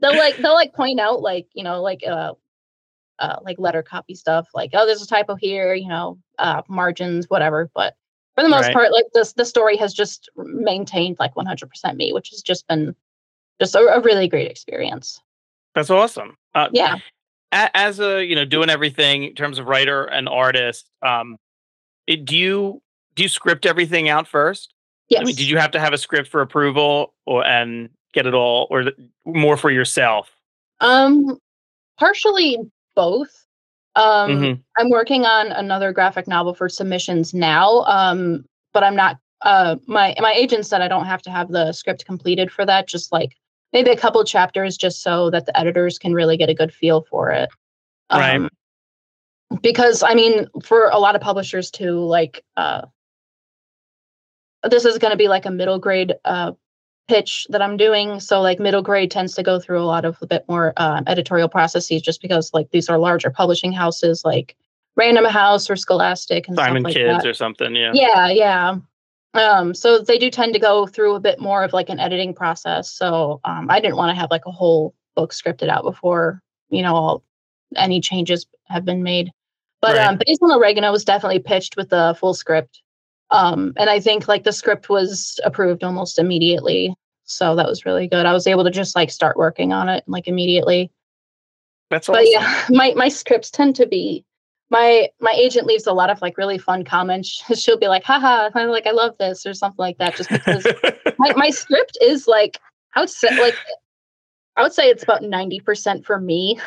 [0.00, 2.32] they'll like they'll like point out like you know like uh
[3.18, 7.26] uh like letter copy stuff like oh there's a typo here you know uh margins
[7.28, 7.94] whatever but
[8.34, 8.72] for the most Right.
[8.74, 12.94] part like this the story has just maintained like 100% me which has just been
[13.60, 15.20] just a, a really great experience
[15.74, 16.36] That's awesome.
[16.54, 16.96] Uh, yeah
[17.52, 21.36] as a you know doing everything in terms of writer and artist um
[22.10, 22.82] it, do you
[23.14, 24.74] do you script everything out first?
[25.08, 28.26] Yes i mean did you have to have a script for approval or and get
[28.26, 28.84] it all or
[29.24, 30.30] more for yourself?
[30.80, 31.38] Um
[31.98, 32.58] partially
[32.94, 33.46] both.
[33.96, 34.60] Um Mhm.
[34.78, 40.14] i'm working on another graphic novel for submissions now um but i'm not uh my
[40.20, 43.36] my agent said i don't have to have the script completed for that just like
[43.72, 47.02] maybe a couple chapters just so that the editors can really get a good feel
[47.02, 47.48] for it.
[48.12, 48.50] Right.
[49.62, 52.82] Because i mean for a lot of publishers too like uh
[54.68, 56.52] this is going to be like a middle grade uh
[57.08, 60.16] pitch that i'm doing so like middle grade tends to go through a lot of
[60.22, 64.56] a bit more um, editorial processes just because like these are larger publishing houses like
[64.96, 67.28] random house or scholastic and simon stuff like kids that.
[67.28, 68.76] or something yeah Yeah, yeah.
[69.34, 72.34] Um, so they do tend to go through a bit more of like an editing
[72.34, 72.90] process.
[72.90, 76.82] So um, I didn't want to have like a whole book scripted out before, you
[76.82, 77.22] know, all
[77.76, 79.30] any changes have been made.
[79.80, 80.06] But Right.
[80.06, 82.82] um, Basil and Oregano was definitely pitched with the full script.
[83.30, 86.94] Um, and I think like the script was approved almost immediately.
[87.24, 88.26] So that was really good.
[88.26, 90.90] I was able to just like start working on it like immediately
[91.90, 94.24] that's but yeah my my scripts tend to be
[94.70, 98.48] my my agent leaves a lot of like really fun comments she'll be like haha
[98.54, 100.66] i'm like i love this or something like that just because
[101.18, 102.58] my, my script is like
[102.94, 103.56] i would say like
[104.56, 106.58] i would say it's about 90% for me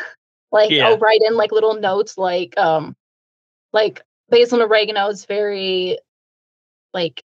[0.51, 0.87] like Yeah.
[0.87, 2.95] i'll write in like little notes like um
[3.73, 5.97] like basil and oregano is very
[6.93, 7.23] like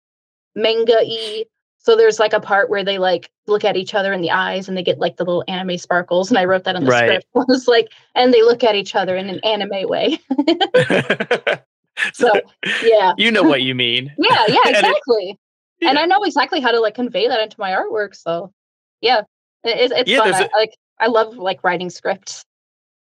[0.56, 1.44] manga-y
[1.80, 4.68] so there's like a part where they like look at each other in the eyes
[4.68, 6.30] and they get like the little anime sparkles.
[6.30, 7.08] And I wrote that in the Right.
[7.24, 7.28] script.
[7.48, 10.20] Was like, and they look at each other in an anime way.
[12.14, 12.30] So
[12.84, 13.14] yeah.
[13.18, 14.14] you know what you mean.
[14.18, 15.40] Yeah, yeah, And it- exactly.
[15.82, 16.02] And Yeah.
[16.02, 18.16] I know exactly how to like convey that into my artwork.
[18.16, 18.52] So
[19.00, 19.22] yeah.
[19.64, 20.34] It, it's Yeah, fun.
[20.34, 22.44] I, a- like I love like writing scripts.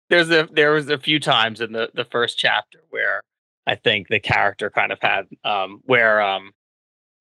[0.09, 3.21] There's a there was a few times in the the first chapter where
[3.67, 6.51] I think the character kind of had um where um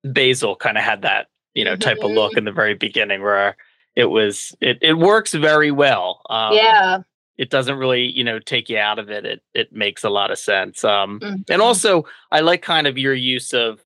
[0.03, 3.57] Basil kind of had that you know type of look in the very beginning where
[3.95, 6.21] it was it it works very well.
[6.29, 6.99] Um, yeah.
[7.37, 10.31] it doesn't really you know take you out of it it it makes a lot
[10.31, 11.49] of sense um Mhm.
[11.49, 13.83] and also i like kind of your use of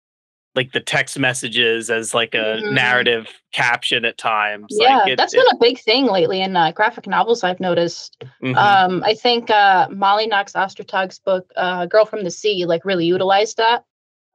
[0.56, 2.72] like the text messages as like a Mhm.
[2.72, 6.56] narrative caption at times Yeah, like it, that's it- been a big thing lately in
[6.56, 7.44] uh, graphic novels.
[7.44, 8.22] I've noticed.
[8.42, 8.56] mhm.
[8.56, 13.06] Um, I think uh, Molly Knox Ostertag's book, uh, "Girl from the Sea," like really
[13.06, 13.84] utilized that.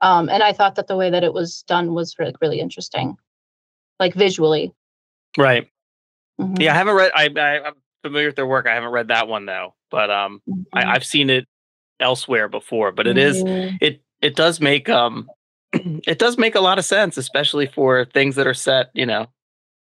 [0.00, 3.16] Um, and I thought that the way that it was done was really, really interesting,
[3.98, 4.72] like visually.
[5.36, 5.68] right
[6.40, 6.60] Mhm.
[6.60, 9.26] yeah i haven't read I, I i'm familiar with their work i haven't read that
[9.28, 10.64] one though but um Mhm.
[10.72, 11.46] I, i've seen it
[12.00, 13.78] elsewhere before but it is Mhm.
[13.80, 15.28] it it does make um
[16.06, 19.26] it does make a lot of sense especially for things that are set you know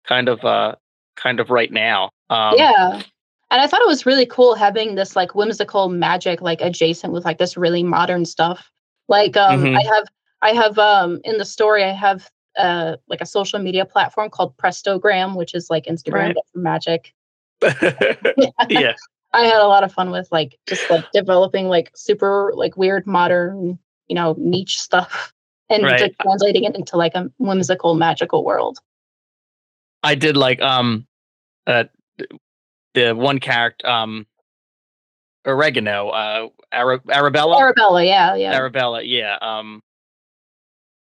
[0.07, 0.75] kind of uh
[1.16, 3.03] kind of right now um yeah.
[3.53, 7.25] And I thought it was really cool having this like whimsical magic like adjacent with
[7.25, 8.71] like this really modern stuff.
[9.09, 9.77] Like um Mhm.
[9.77, 10.07] I have
[10.43, 14.57] I have um in the story I have uh like a social media platform called
[14.57, 16.35] Prestogram, which is like Instagram Right.
[16.37, 17.12] but for magic.
[18.71, 18.95] yeah
[19.33, 23.05] I had a lot of fun with like just like developing like super like weird
[23.07, 25.33] modern, you know, niche stuff
[25.71, 26.01] and Right.
[26.03, 28.79] like, translating it into like a whimsical magical world.
[30.03, 31.07] I did like um
[31.67, 31.85] uh
[32.95, 34.27] the one character um
[35.47, 38.53] oregano uh Ara- Arabella Arabella, yeah, yeah.
[38.53, 39.83] Arabella yeah um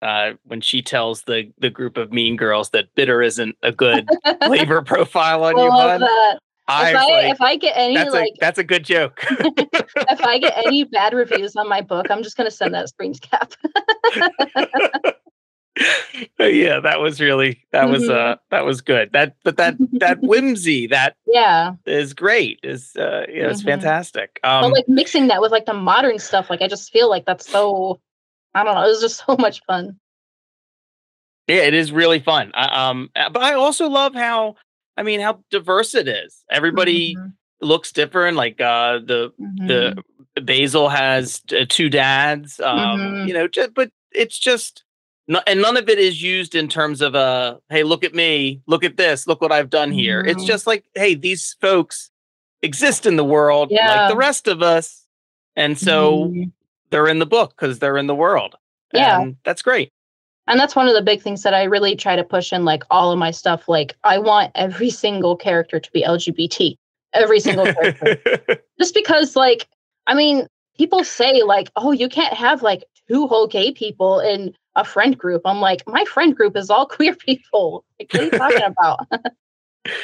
[0.02, 4.08] uh when she tells the the group of mean girls that bitter isn't a good
[4.44, 6.40] flavor profile on I you love hun that.
[6.68, 9.26] I If I, like if I get any that's like a that's a good joke
[9.30, 13.20] if I get any bad reviews on my book, I'm just gonna send that screens
[13.20, 13.54] cap.
[16.40, 18.10] yeah that was really that was Mhm.
[18.10, 21.74] uh that was good that but that that whimsy that yeah.
[21.86, 23.66] is great is uh you know it's Mhm.
[23.66, 27.10] fantastic um but like mixing that with like the modern stuff, like I just feel
[27.10, 28.00] like that's so
[28.56, 30.00] I don't know, it was just so much fun.
[31.48, 32.52] Yeah, it is really fun.
[32.56, 34.56] I, um, uh, but I also love how,
[34.98, 36.44] I mean, how diverse it is.
[36.50, 38.36] Everybody Mhm, looks different.
[38.36, 40.04] Like uh, the mhm.
[40.36, 42.60] the Basil has uh, two dads.
[42.60, 43.28] Um, Mhm.
[43.28, 44.84] you know, just, but it's just,
[45.28, 48.62] no, and none of it is used in terms of uh, hey, look at me,
[48.68, 50.22] look at this, look what I've done here.
[50.22, 50.48] It's Mhm.
[50.48, 52.10] just like, hey, these folks
[52.62, 55.06] exist in the world like the rest of us,
[55.56, 56.52] and so Mhm.
[56.90, 58.56] they're in the book because they're in the world.
[58.94, 59.20] Yeah.
[59.22, 59.92] and that's great.
[60.48, 62.84] And that's one of the big things that I really try to push in like
[62.90, 63.68] all of my stuff.
[63.68, 66.76] Like I want every single character to be LGBT.
[67.14, 68.18] Every single character.
[68.80, 69.68] Just because like
[70.08, 74.54] I mean, people say like, oh, you can't have like two whole gay people in
[74.76, 75.42] a friend group.
[75.46, 77.84] I'm like, my friend group is all queer people.
[78.00, 79.00] Like, what are you talking about?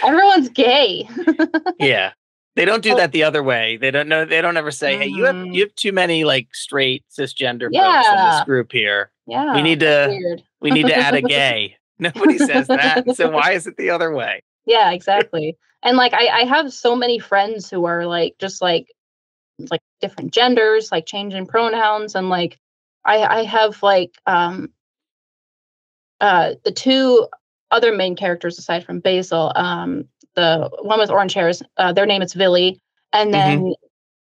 [0.03, 1.07] Everyone's gay.
[1.79, 2.11] yeah
[2.55, 5.07] they don't do that the other way they don't know they don't ever say hey
[5.07, 5.53] you have Mhm.
[5.55, 9.53] you have too many like straight cisgender folks in this group here yeah.
[9.53, 10.43] we need to weird.
[10.61, 14.13] we need to add a gay nobody says that so why is it the other
[14.13, 15.57] way Yeah, exactly.
[15.83, 18.87] and like I, I have so many friends who are like just like
[19.69, 22.59] like different genders, like changing pronouns, and like
[23.05, 24.71] I I have like um
[26.21, 27.27] uh the two
[27.71, 30.05] other main characters aside from Basil, um
[30.35, 32.79] the one with orange hairs, uh, their name is Villy,
[33.11, 33.73] and then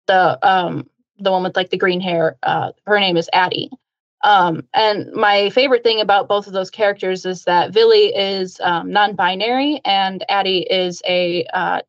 [0.08, 3.70] the um the one with like the green hair, uh her name is Addie.
[4.24, 8.92] Um, and my favorite thing about both of those characters is that Villy is um,
[8.92, 11.82] non-binary and Addie is a uh,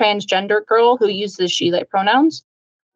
[0.00, 2.44] transgender girl who uses she/they pronouns.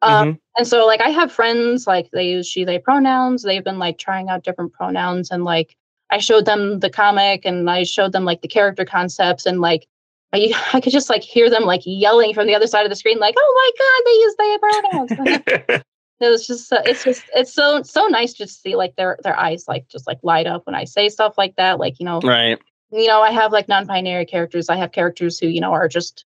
[0.01, 0.39] Um, Mhm.
[0.57, 3.43] And so, like, I have friends like they use she/they pronouns.
[3.43, 5.75] They've been like trying out different pronouns, and like
[6.09, 9.87] I showed them the comic and I showed them like the character concepts, and like
[10.33, 12.95] I, I could just like hear them like yelling from the other side of the
[12.95, 15.83] screen, like, "Oh my god, they use they pronouns!"
[16.19, 19.37] it was just so, it's just it's so so nice to see like their their
[19.37, 21.79] eyes like just like light up when I say stuff like that.
[21.79, 22.59] Like you know, right
[22.91, 24.69] you know, I have like non-binary characters.
[24.69, 26.25] I have characters who you know are just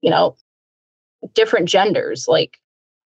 [0.00, 0.36] you know
[1.34, 2.58] different genders, like,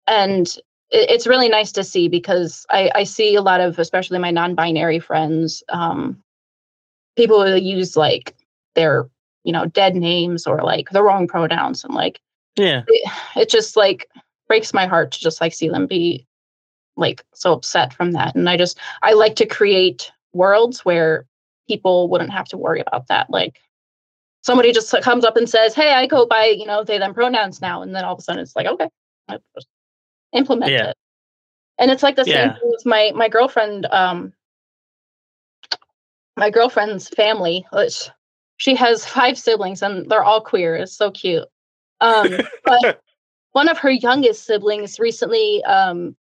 [0.07, 0.47] and
[0.91, 4.30] it, it's really nice to see because I I see a lot of especially my
[4.30, 6.22] non-binary friends, um,
[7.16, 8.37] people who use like
[8.74, 9.09] their
[9.45, 12.20] you know dead names or like the wrong pronouns and like
[12.57, 14.09] yeah it, it just like
[14.53, 16.27] breaks my heart to just like see them be
[16.97, 21.27] like so upset from that and i just i like to create worlds where
[21.69, 23.31] people wouldn't have to worry about that.
[23.31, 23.61] Like
[24.43, 27.61] somebody just comes up and says, "Hey, I go by you know they them pronouns
[27.61, 28.89] now," and then all of a sudden it's like, okay,
[30.33, 30.91] implement yeah.
[30.91, 30.97] it.
[31.79, 32.55] And it's like the same yeah.
[32.55, 33.87] thing with my my girlfriend.
[33.87, 34.33] Um,
[36.37, 38.09] my girlfriend's family, which
[38.57, 40.75] she has five siblings and they're all queer.
[40.77, 41.47] It's so cute.
[42.01, 43.01] Um, but
[43.53, 46.17] one of her youngest siblings recently um,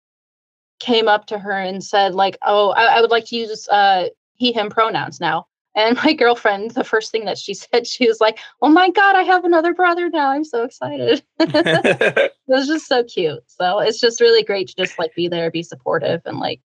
[0.78, 4.08] came up to her and said, like, "Oh, I, I would like to use uh,
[4.34, 8.20] he him pronouns now." And my girlfriend, the first thing that she said, she was
[8.20, 10.30] like, "Oh my god, I have another brother now!
[10.30, 13.42] I'm so excited." it was just so cute.
[13.46, 16.60] So it's just really great to just like be there, be supportive, and like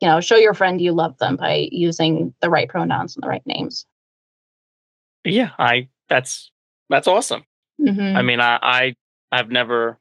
[0.00, 3.28] you know, show your friend you love them by using the right pronouns and the
[3.28, 3.86] right names.
[5.24, 6.50] Yeah, I that's
[6.88, 7.44] that's awesome.
[7.80, 8.16] Mm-hmm.
[8.16, 8.94] I mean, I, I
[9.32, 9.98] I've never.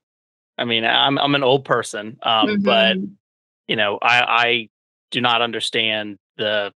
[0.60, 2.64] I mean, I'm I'm an old person, um, mm-hmm.
[2.64, 2.98] but
[3.68, 4.70] you know, I I
[5.10, 6.74] do not understand the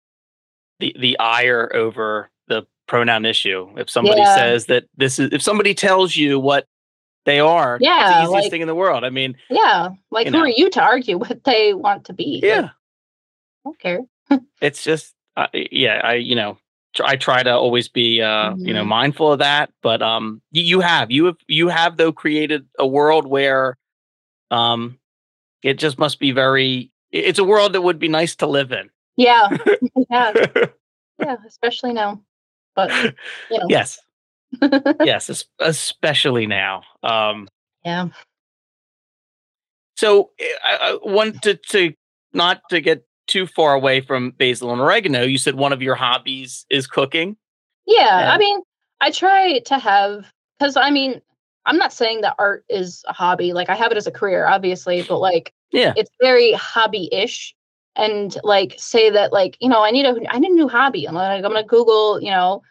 [0.80, 3.70] the the ire over the pronoun issue.
[3.78, 4.36] If somebody yeah.
[4.36, 6.66] says that this is, if somebody tells you what
[7.26, 9.04] they are, yeah, it's the easiest like, thing in the world.
[9.04, 10.40] I mean, yeah, like who know.
[10.40, 12.40] are you to argue what they want to be?
[12.42, 12.72] Yeah, like,
[13.66, 14.00] don't care.
[14.62, 16.58] it's just, uh, yeah, I you know,
[17.04, 18.66] I try to always be uh, mm-hmm.
[18.66, 18.90] you know mm-hmm.
[18.90, 19.72] mindful of that.
[19.82, 23.78] But um, you, you have you have you have though created a world where
[24.52, 25.00] um,
[25.62, 26.92] it just must be very.
[27.12, 28.90] It's a world that would be nice to live in.
[29.16, 29.50] Yeah,
[30.10, 30.34] yeah,
[31.20, 32.22] yeah, especially now.
[32.76, 32.92] But
[33.52, 33.66] you know.
[33.70, 34.00] yes,
[35.04, 36.84] yes, especially now.
[37.04, 37.48] Um,
[37.86, 38.10] yeah.
[39.96, 41.94] So eh, I, I want to, to
[42.34, 45.24] not to get too far away from basil and oregano.
[45.24, 47.38] You said one of your hobbies is cooking.
[47.86, 48.62] Yeah, and- I mean,
[49.02, 50.26] I try to have
[50.60, 51.22] because I mean,
[51.66, 53.54] I'm not saying that art is a hobby.
[53.54, 57.56] Like I have it as a career, obviously, but like, yeah, it's very hobby-ish.
[57.96, 61.08] And like, say that like, you know, I need a I need a new hobby.
[61.08, 62.64] I'm like, I'm gonna Google, you know,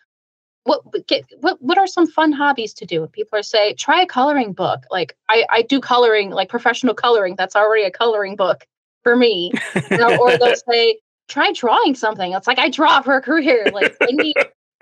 [0.65, 3.07] what get what what are some fun hobbies to do?
[3.09, 4.81] People are say try a coloring book.
[4.91, 7.37] Like I I do coloring, like professional coloring.
[7.37, 8.67] That's already a coloring book
[9.03, 9.53] for me.
[9.91, 10.99] You know, or they'll say,
[11.29, 12.33] try drawing something.
[12.33, 13.67] It's like I draw for a career.
[13.73, 14.37] Like I need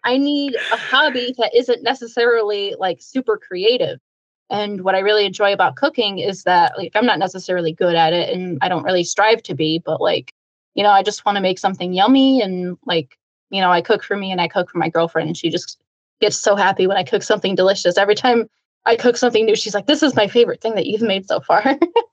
[0.05, 3.99] I need a hobby that isn't necessarily like super creative.
[4.49, 8.13] And what I really enjoy about cooking is that like I'm not necessarily good at
[8.13, 10.33] it and I don't really strive to be, but like,
[10.75, 13.17] you know, I just want to make something yummy and like,
[13.51, 15.81] you know, I cook for me and I cook for my girlfriend and she just
[16.21, 17.97] gets so happy when I cook something delicious.
[17.97, 18.49] Every time
[18.87, 21.41] I cook something new, she's like, This is my favorite thing that you've made so
[21.41, 21.63] far.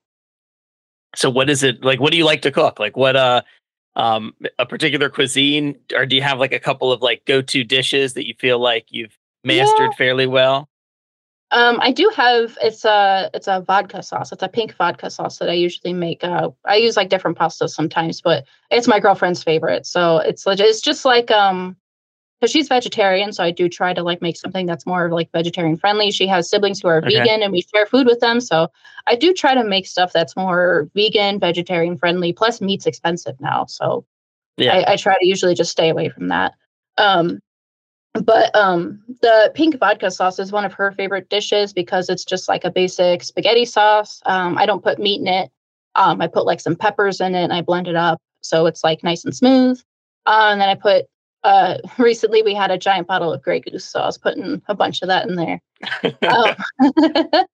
[1.18, 2.80] so what is it like what do you like to cook?
[2.80, 3.42] Like what uh
[3.96, 8.14] um a particular cuisine or do you have like a couple of like go-to dishes
[8.14, 9.98] that you feel like you've mastered yeah.
[9.98, 10.70] fairly well?
[11.50, 14.32] Um i do have it's a it's a vodka sauce.
[14.32, 17.70] It's a pink vodka sauce that i usually make uh i use like different pastas
[17.70, 19.88] sometimes but it's my girlfriend's favorite.
[19.88, 21.76] So it's legit it's just like um
[22.40, 25.78] because she's vegetarian, so I do try to like make something that's more like vegetarian
[25.78, 26.12] friendly.
[26.12, 27.18] She has siblings who are okay.
[27.18, 28.40] vegan, and we share food with them.
[28.40, 28.70] So
[29.08, 32.34] I do try to make stuff that's more vegan, vegetarian friendly.
[32.34, 34.06] Plus, meat's expensive now, so
[34.58, 36.54] yeah, I, I try to usually just stay away from that.
[36.98, 37.40] Um,
[38.14, 42.48] but um, the pink vodka sauce is one of her favorite dishes because it's just
[42.48, 44.22] like a basic spaghetti sauce.
[44.26, 45.52] Um, I don't put meat in it.
[45.96, 48.84] Um, I put like some peppers in it and I blend it up so it's
[48.84, 49.80] like nice and smooth.
[50.26, 51.06] Uh, and then I put
[51.44, 54.76] uh, recently we had a giant bottle of Grey Goose, so I was putting a
[54.76, 55.62] bunch of that in there.
[56.28, 56.56] um,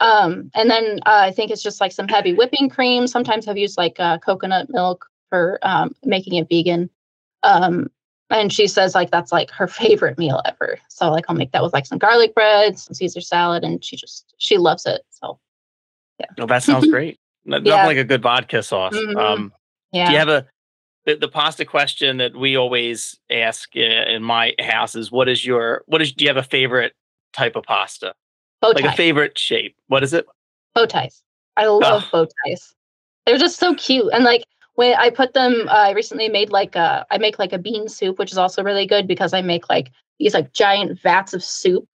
[0.00, 3.06] um, and then uh, I think it's just like some heavy whipping cream.
[3.06, 6.90] Sometimes I've used like uh, coconut milk for um, making it vegan.
[7.42, 7.88] Um,
[8.30, 10.78] and she says like that's like her favorite meal ever.
[10.88, 13.96] So like I'll make that with like some garlic bread, some Caesar salad, and she
[13.96, 15.02] just she loves it.
[15.10, 15.38] So
[16.18, 16.26] yeah.
[16.38, 17.18] Oh, that sounds great.
[17.44, 17.86] Nothing yeah.
[17.86, 18.94] like a good vodka sauce.
[18.94, 19.18] Mm-hmm.
[19.18, 19.52] Um,
[19.92, 20.06] yeah.
[20.06, 20.46] Do you have a
[21.06, 25.84] the, the pasta question that we always ask in my house is what is your
[25.86, 26.94] what is do you have a favorite
[27.32, 28.14] type of pasta?
[28.60, 29.76] Bow like a favorite shape.
[29.88, 30.26] What is it?
[30.74, 31.22] Bow ties.
[31.56, 32.24] I love oh.
[32.24, 32.74] bow ties.
[33.26, 34.10] They're just so cute.
[34.12, 34.44] And like
[34.74, 37.88] when I put them, uh, I recently made like a I make like a bean
[37.88, 41.44] soup, which is also really good because I make like these like giant vats of
[41.44, 41.86] soup.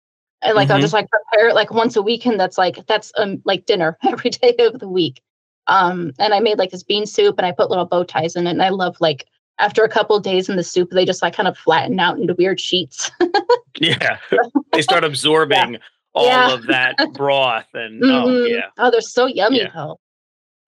[0.42, 0.74] And like mm-hmm.
[0.74, 3.66] I'll just like prepare it like once a week, and that's like that's um like
[3.66, 5.20] dinner every day of the week.
[5.68, 8.46] Um, and I made like this bean soup and I put little bow ties in
[8.46, 8.50] it.
[8.50, 9.26] And I love like
[9.58, 12.34] after a couple days in the soup, they just like kind of flatten out into
[12.34, 13.10] weird sheets.
[13.80, 14.18] yeah.
[14.72, 15.78] They start absorbing yeah.
[16.14, 16.52] all yeah.
[16.52, 18.28] of that broth and oh, mm-hmm.
[18.28, 18.66] oh yeah.
[18.76, 19.70] Oh, they're so yummy yeah.
[19.74, 19.98] though.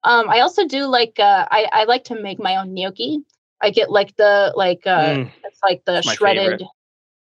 [0.03, 3.21] Um, I also do like uh I, I like to make my own gnocchi.
[3.61, 5.31] I get like the like uh mm.
[5.45, 6.65] it's like the shredded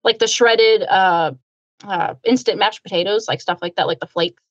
[0.04, 1.34] like the shredded uh
[1.86, 4.42] uh instant mashed potatoes, like stuff like that, like the flakes.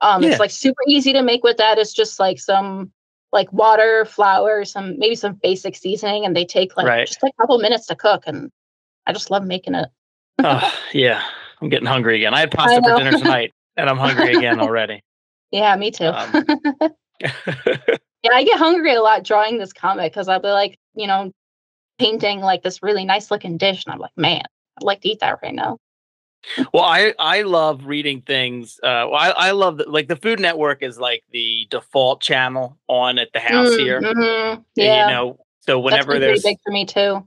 [0.00, 0.30] Um, yeah.
[0.30, 1.78] It's like super easy to make with that.
[1.78, 2.92] It's just like some
[3.32, 7.06] like water, flour, some maybe some basic seasoning, and they take like Right.
[7.06, 8.24] just a couple minutes to cook.
[8.26, 8.50] And
[9.06, 9.88] I just love making it.
[10.42, 11.22] oh, yeah.
[11.62, 12.34] I'm getting hungry again.
[12.34, 12.96] I had pasta know.
[12.98, 15.02] for dinner tonight, and I'm hungry again already.
[15.52, 16.06] Yeah, me too.
[16.06, 16.44] Um,
[17.20, 21.30] yeah, I get hungry a lot drawing this comic because I'll be like, you know,
[22.00, 24.42] painting like this really nice looking dish, and I'm like, man,
[24.76, 25.78] I'd like to eat that right now.
[26.72, 28.78] Well, I I love reading things.
[28.82, 32.78] Uh, well, I I love the, like the Food Network is like the default channel
[32.88, 34.00] on at the house Mm, here.
[34.02, 37.26] mhm, And, Yeah, You know, so whenever there's big for me too.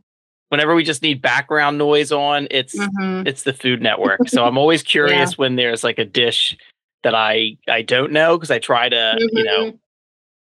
[0.50, 3.28] whenever we just need background noise on, it's Mhm.
[3.28, 4.28] it's the Food Network.
[4.30, 6.58] so I'm always curious when there's like a dish
[7.04, 9.80] that I I don't know because I try to you know Mhm.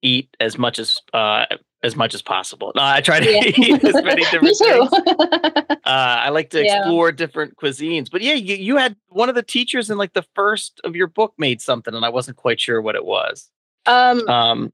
[0.03, 1.47] eat as much as uh
[1.83, 2.73] as much as possible.
[2.75, 3.43] No, I try to Yeah.
[3.45, 4.89] eat as many me different too.
[4.89, 4.93] things.
[5.85, 6.79] Uh, I like to Yeah.
[6.79, 8.11] explore different cuisines.
[8.11, 11.07] But yeah, you, you had one of the teachers in like the first of your
[11.07, 13.49] book made something, and I wasn't quite sure what it was.
[13.87, 14.73] um, Um,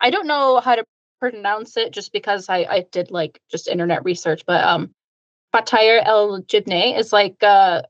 [0.00, 0.84] I don't know how to
[1.18, 4.94] pronounce it just because I, I did like just internet research, but um
[5.54, 7.82] Fatire El Jibne is like uh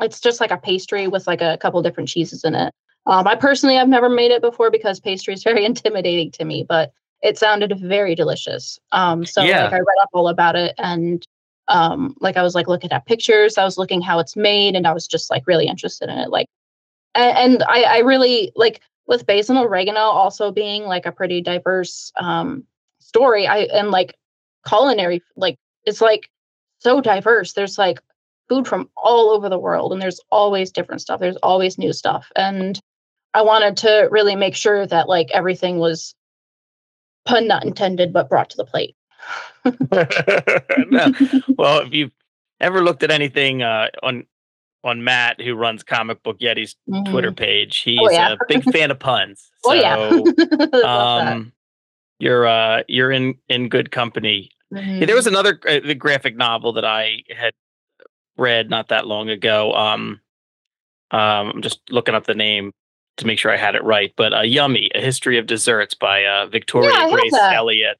[0.00, 2.72] it's just like a pastry with like a couple different cheeses in it.
[3.06, 6.64] Um I personally I've never made it before because pastry is very intimidating to me,
[6.68, 6.92] but
[7.24, 8.78] it sounded very delicious.
[8.92, 9.64] Um so Yeah.
[9.64, 11.26] like I read up all about it and
[11.68, 14.86] um like I was like looking at pictures, I was looking how it's made and
[14.86, 16.30] I was just like really interested in it.
[16.30, 16.48] Like
[17.14, 21.40] and, and I, I really like with basil and oregano also being like a pretty
[21.42, 22.64] diverse um
[23.00, 24.14] story i and like
[24.66, 26.30] culinary like it's like
[26.78, 28.00] so diverse there's like
[28.48, 32.32] food from all over the world and there's always different stuff there's always new stuff
[32.36, 32.80] and
[33.34, 36.14] i wanted to really make sure that like everything was
[37.24, 38.96] pun not intended but brought to the plate
[40.90, 41.12] no.
[41.56, 42.12] Well, if you've
[42.60, 44.26] ever looked at anything uh, on
[44.82, 47.36] on Matt, who runs Comic Book Yeti's Twitter Mhm.
[47.36, 48.32] page, he's yeah.
[48.34, 49.50] a big fan of puns.
[49.64, 50.84] oh yeah So, Love that.
[51.32, 51.52] um,
[52.18, 54.50] you're uh, you're in in good company.
[54.70, 57.54] Yeah, there was another uh, the graphic novel that I had
[58.36, 59.72] read not that long ago.
[59.72, 60.20] Um,
[61.12, 62.72] um, I'm just looking up the name
[63.16, 64.12] to make sure I had it right.
[64.16, 67.34] But uh, "Yummy: A History of Desserts" by uh, Victoria Yeah, Grace.
[67.34, 67.98] Elliott.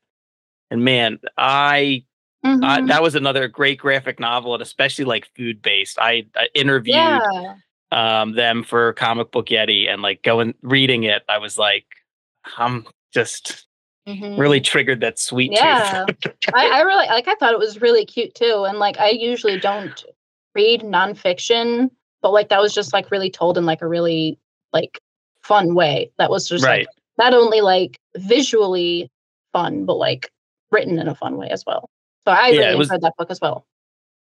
[0.71, 2.05] And man, I,
[2.43, 2.89] I Mhm.
[2.89, 5.99] that was another great graphic novel, and especially like food based.
[5.99, 7.55] I, I interviewed yeah
[7.91, 11.87] um, them for Comic Book Yeti, and like going reading it, I was like,
[12.57, 13.67] I'm just
[14.09, 14.37] Mhm.
[14.39, 16.07] really triggered that sweet Yeah.
[16.07, 16.35] tooth.
[16.55, 18.65] I, I really like I thought it was really cute too.
[18.69, 20.03] And like I usually don't
[20.55, 21.91] read nonfiction,
[22.21, 24.39] but like that was just like really told in like a really
[24.75, 25.01] like
[25.43, 26.11] fun way.
[26.19, 26.81] That was just right.
[26.87, 29.11] like not only like visually
[29.53, 30.31] fun, but like
[30.71, 31.89] written in a fun way as well.
[32.25, 33.65] So I Yeah, really was- enjoyed that book as well.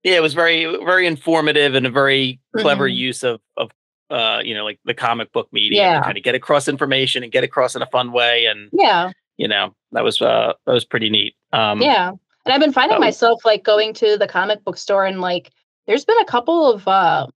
[0.03, 2.95] yeah, it was very very informative and a very clever Mhm.
[2.95, 3.71] use of of
[4.09, 5.99] uh, you know like the comic book media Yeah.
[5.99, 9.11] to kind of get across information and get across in a fun way, and Yeah.
[9.37, 11.35] you know that was uh, that was pretty neat.
[11.53, 12.11] Um, Yeah.
[12.45, 13.01] And I've been finding Oh.
[13.01, 15.51] myself like going to the comic book store and like
[15.85, 17.27] there's been a couple of uh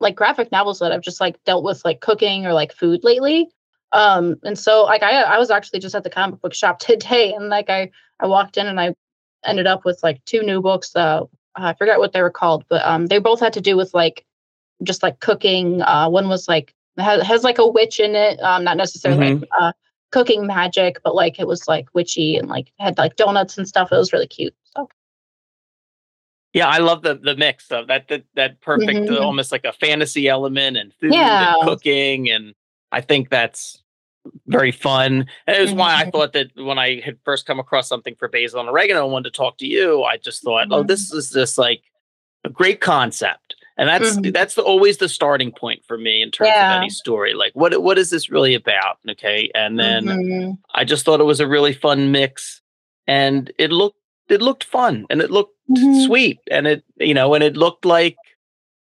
[0.00, 3.48] like graphic novels that I've just like dealt with like cooking or like food lately.
[3.92, 7.32] Um and so like I I was actually just at the comic book shop today
[7.32, 7.90] and like I
[8.20, 8.94] I walked in and I
[9.44, 11.24] ended up with like two new books uh
[11.56, 14.24] I forget what they were called but um they both had to do with like
[14.82, 18.64] just like cooking uh one was like has, has like a witch in it um
[18.64, 19.72] not necessarily like uh
[20.10, 23.92] cooking magic, but like it was like witchy and like had like donuts and stuff.
[23.92, 24.54] It was really cute.
[24.64, 24.88] So
[26.52, 29.22] Yeah, I love the the mix of that that that perfect uh, Mhm.
[29.22, 31.54] almost like a fantasy element and food Yeah.
[31.54, 32.54] and cooking and
[32.92, 33.82] I think that's
[34.46, 35.26] very fun.
[35.46, 36.12] And it was why I Mhm.
[36.12, 39.32] thought that when I had first come across something for basil and oregano and wanted
[39.32, 40.88] to talk to you, I just thought, oh, Mhm.
[40.88, 41.82] this is just like
[42.44, 43.54] a great concept.
[43.76, 44.32] And that's Mhm.
[44.34, 46.66] that's the, always the starting point for me in terms Yeah.
[46.74, 47.32] of any story.
[47.32, 48.98] Like what what is this really about?
[49.08, 49.50] Okay.
[49.54, 50.58] And then Mhm.
[50.74, 52.60] I just thought it was a really fun mix
[53.06, 53.99] and it looked
[54.30, 56.06] it looked fun and it looked Mhm.
[56.06, 58.16] sweet and it you know and it looked like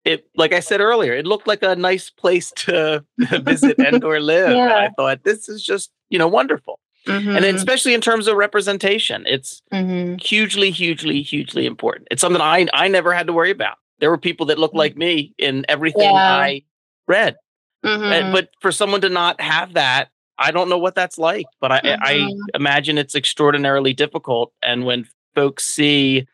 [0.03, 4.19] it like I said earlier it looked like a nice place to visit and or
[4.19, 7.57] live and I thought this is just you know wonderful and then Mhm.
[7.57, 10.21] especially in terms of representation it's Mhm.
[10.21, 14.17] hugely hugely hugely important it's something I I never had to worry about there were
[14.17, 16.19] people that looked like me in everything Mm.
[16.19, 16.35] Yeah.
[16.47, 16.63] I
[17.07, 17.35] read
[17.83, 18.11] Mhm.
[18.11, 21.45] and, but for someone to not have that, I don't know what that's like.
[21.61, 22.37] But I, I Mhm.
[22.55, 24.51] imagine it's extraordinarily difficult.
[24.63, 26.27] And when folks see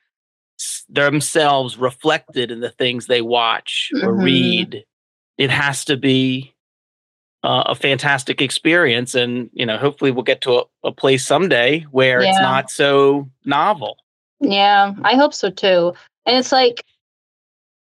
[0.89, 4.23] themselves reflected in the things they watch or Mhm.
[4.23, 4.85] read,
[5.37, 6.53] it has to be
[7.43, 9.15] uh, a fantastic experience.
[9.15, 13.29] And you know, hopefully, we'll get to a, a place someday where it's not so
[13.45, 13.97] novel.
[14.39, 15.93] Yeah, I hope so too.
[16.25, 16.83] And it's like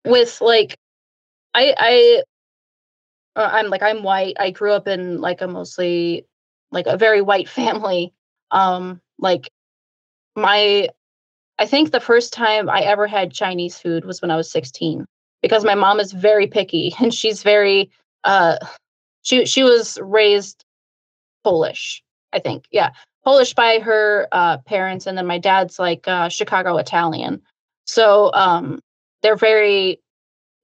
[0.05, 0.77] with like
[1.55, 2.23] I I
[3.35, 4.35] uh, I'm like I'm white.
[4.39, 6.25] I grew up in like a mostly
[6.71, 8.13] like a very white family.
[8.51, 9.49] Um, like
[10.35, 10.89] my,
[11.59, 15.05] I think the first time I ever had Chinese food was when I was 16
[15.41, 17.91] because my mom is very picky and she's very,
[18.23, 18.57] uh,
[19.21, 20.63] she she was raised
[21.43, 22.01] Polish,
[22.33, 22.65] I think.
[22.71, 22.91] Yeah,
[23.23, 27.41] Polish by her uh, parents, and then my dad's like uh, Chicago Italian.
[27.85, 28.79] So um,
[29.21, 29.99] they're very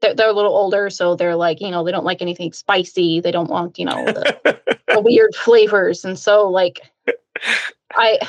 [0.01, 3.19] they're, they're a little older, so they're like you know they don't like anything spicy.
[3.19, 6.79] They don't want you know the, the weird flavors, and so like
[7.93, 8.19] I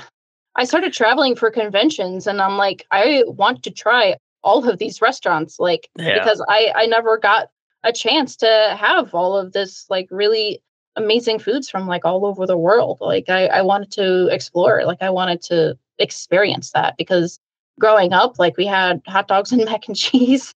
[0.57, 5.01] I started traveling for conventions, and I'm like I want to try all of these
[5.01, 6.19] restaurants, like yeah.
[6.19, 7.51] because I I never got
[7.85, 10.61] a chance to have all of this like really
[10.97, 12.99] amazing foods from like all over the world.
[13.01, 17.39] Like I, I wanted to explore, like I wanted to experience that because
[17.79, 20.55] growing up, like we had hot dogs and mac and cheese.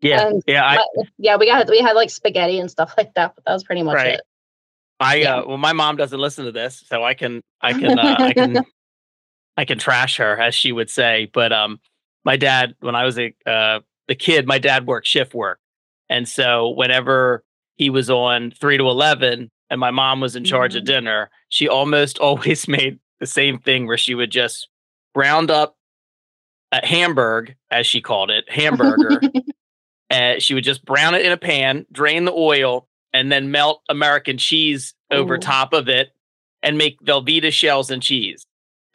[0.00, 0.26] Yeah.
[0.26, 0.64] And yeah.
[0.64, 0.84] I,
[1.18, 1.36] yeah.
[1.36, 3.94] We got, we had like spaghetti and stuff like that, but that was pretty much
[3.94, 4.14] right.
[4.14, 4.20] it.
[4.98, 5.36] I, yeah.
[5.36, 8.32] uh, well, my mom doesn't listen to this, so I can, I can, uh, I
[8.32, 8.54] can,
[9.56, 11.30] I can trash her as she would say.
[11.32, 11.80] But, um,
[12.24, 15.60] my dad, when I was a, uh, the kid, my dad worked shift work.
[16.08, 17.44] And so whenever
[17.76, 20.78] he was on three to 11, and my mom was in charge mm-hmm.
[20.78, 24.68] of dinner, she almost always made the same thing where she would just
[25.14, 25.76] round up
[26.72, 29.20] a hamburg, as she called it, hamburger.
[30.10, 33.82] and she would just brown it in a pan, drain the oil, and then melt
[33.88, 35.38] American cheese over Ooh.
[35.38, 36.10] top of it
[36.62, 38.46] and make Velveeta shells and cheese.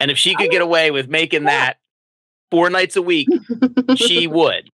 [0.02, 1.78] And if she could get away with making that
[2.50, 3.28] four nights a week,
[3.94, 4.68] she would.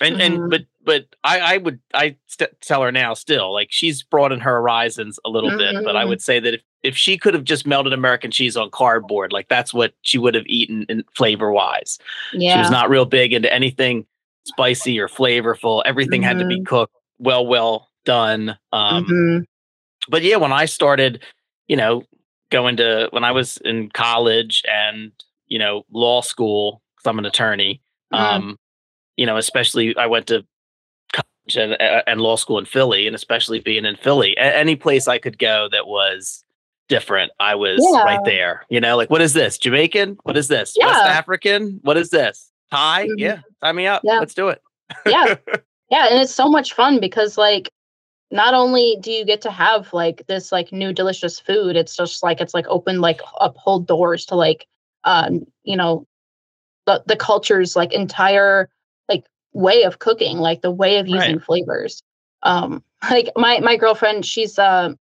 [0.00, 0.42] And mm-hmm.
[0.42, 4.42] and but but I I would I st- tell her now still like she's broadened
[4.42, 5.76] her horizons a little mm-hmm.
[5.76, 5.84] bit.
[5.84, 6.08] But I mm-hmm.
[6.08, 9.48] would say that if if she could have just melted American cheese on cardboard, like
[9.48, 11.98] that's what she would have eaten in flavor wise.
[12.32, 12.54] Yeah.
[12.54, 14.06] She was not real big into anything
[14.46, 15.82] spicy or flavorful.
[15.84, 16.28] Everything mm-hmm.
[16.28, 16.64] had to be mm-hmm.
[16.64, 18.56] cooked well, well done.
[18.72, 19.42] Um, mm-hmm.
[20.08, 21.22] But yeah, when I started,
[21.68, 22.04] you know,
[22.52, 25.10] going to when I was in college and
[25.48, 27.80] you know law school, because I'm an attorney.
[28.12, 28.24] Mm-hmm.
[28.24, 28.58] Um,
[29.16, 30.46] you know, especially I went to
[31.12, 35.18] college and, and law school in Philly, and especially being in Philly, any place I
[35.18, 36.44] could go that was
[36.88, 38.02] different, I was yeah.
[38.02, 38.64] right there.
[38.68, 39.58] You know, like what is this?
[39.58, 40.18] Jamaican?
[40.22, 40.74] What is this?
[40.76, 40.86] Yeah.
[40.86, 41.80] West African?
[41.82, 42.50] What is this?
[42.70, 43.06] Thai?
[43.06, 43.18] Mm-hmm.
[43.18, 44.02] Yeah, sign me up.
[44.04, 44.18] Yeah.
[44.18, 44.62] Let's do it.
[45.06, 45.36] yeah,
[45.90, 47.70] yeah, and it's so much fun because like
[48.32, 52.22] not only do you get to have like this like new delicious food, it's just
[52.22, 54.66] like it's like open like up whole doors to like
[55.04, 56.06] um you know
[56.86, 58.68] the the culture's like entire
[59.08, 61.44] like way of cooking, like the way of using right.
[61.44, 62.02] flavors.
[62.42, 64.94] Um, like my my girlfriend, she's uh,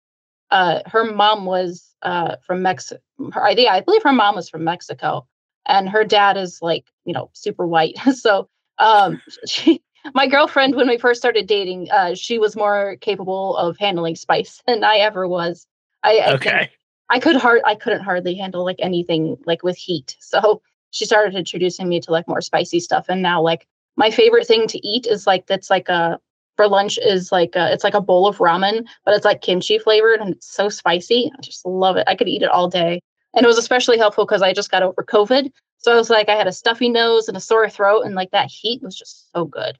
[0.50, 3.00] uh, her mom was uh from Mexico.
[3.32, 5.26] Her idea, I believe, her mom was from Mexico,
[5.66, 7.98] and her dad is like you know super white.
[8.14, 8.48] so
[8.78, 9.82] um, she
[10.14, 14.62] my girlfriend when we first started dating uh, she was more capable of handling spice
[14.66, 15.66] than i ever was
[16.02, 16.70] i, I okay
[17.10, 21.34] i could hard i couldn't hardly handle like anything like with heat so she started
[21.34, 25.06] introducing me to like more spicy stuff and now like my favorite thing to eat
[25.06, 26.18] is like that's like a
[26.58, 29.78] for lunch is like a, it's like a bowl of ramen, but it's like kimchi
[29.78, 31.30] flavored and it's so spicy.
[31.32, 32.04] I just love it.
[32.08, 33.00] I could eat it all day.
[33.34, 35.52] And it was especially helpful because I just got over COVID.
[35.78, 38.32] So I was like, I had a stuffy nose and a sore throat, and like
[38.32, 39.78] that heat was just so good.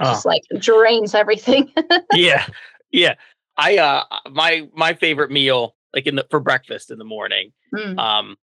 [0.00, 0.04] Oh.
[0.04, 1.72] Just like drains everything.
[2.14, 2.46] yeah.
[2.90, 3.14] Yeah.
[3.56, 7.52] I uh my my favorite meal, like in the for breakfast in the morning.
[7.74, 7.98] Mm.
[7.98, 8.36] Um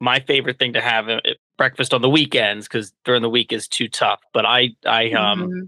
[0.00, 3.52] my favorite thing to have at uh, breakfast on the weekends because during the week
[3.52, 4.20] is too tough.
[4.34, 5.64] But I I um mm-hmm.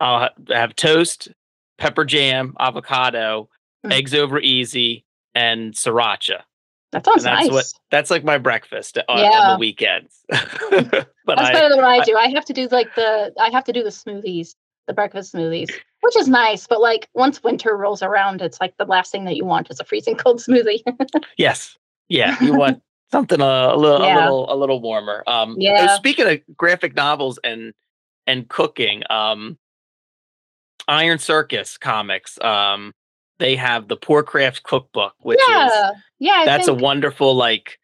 [0.00, 1.28] I'll ha- have toast,
[1.78, 3.48] pepper jam, avocado,
[3.86, 3.92] mm.
[3.92, 5.04] eggs over easy,
[5.34, 6.42] and sriracha.
[6.92, 7.52] That sounds that's nice.
[7.52, 9.30] What, that's like my breakfast on, yeah.
[9.30, 10.14] on the weekends.
[10.28, 12.16] but that's I, better than what I, I do.
[12.16, 14.54] I have to do like the I have to do the smoothies,
[14.86, 15.70] the breakfast smoothies,
[16.00, 16.66] which is nice.
[16.66, 19.80] But like once winter rolls around, it's like the last thing that you want is
[19.80, 20.82] a freezing cold smoothie.
[21.36, 21.76] yes.
[22.08, 22.42] Yeah.
[22.42, 24.16] You want something a, a little yeah.
[24.16, 25.22] a little a little warmer.
[25.26, 25.96] Um, uh, yeah.
[25.96, 27.72] Speaking of graphic novels and
[28.26, 29.58] and cooking, um,
[30.88, 32.40] Iron Circus comics.
[32.40, 32.92] Um,
[33.38, 35.66] they have the Poorcraft Cookbook, which yeah.
[35.66, 35.72] is
[36.18, 36.80] yeah, I that's think...
[36.80, 37.78] a wonderful like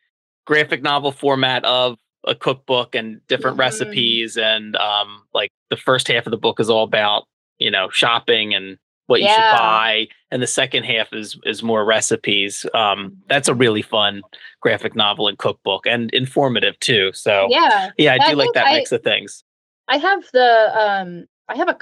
[0.47, 3.63] graphic novel format of a cookbook and different mm-hmm.
[3.63, 7.25] recipes and um like the first half of the book is all about
[7.59, 9.29] you know shopping and what yeah.
[9.29, 13.83] you should buy and the second half is is more recipes um that's a really
[13.83, 14.23] fun
[14.61, 18.67] graphic novel and cookbook and informative too so yeah yeah i, I do like that
[18.67, 19.43] I, mix of things
[19.89, 21.79] i have the um i have a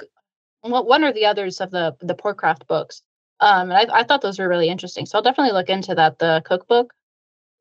[0.63, 3.01] one or the others of the the Poorcraft books
[3.39, 6.19] um and I, I thought those were really interesting so i'll definitely look into that
[6.19, 6.93] the cookbook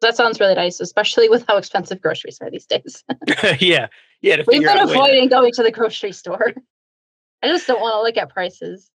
[0.00, 3.04] that sounds really nice especially with how expensive groceries are these days
[3.60, 3.86] yeah
[4.20, 6.52] yeah we've been avoiding going to the grocery store
[7.42, 8.90] i just don't want to look at prices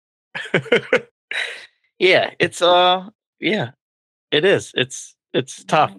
[1.99, 3.71] yeah, it's uh yeah.
[4.31, 4.71] It is.
[4.75, 5.93] It's It's tough,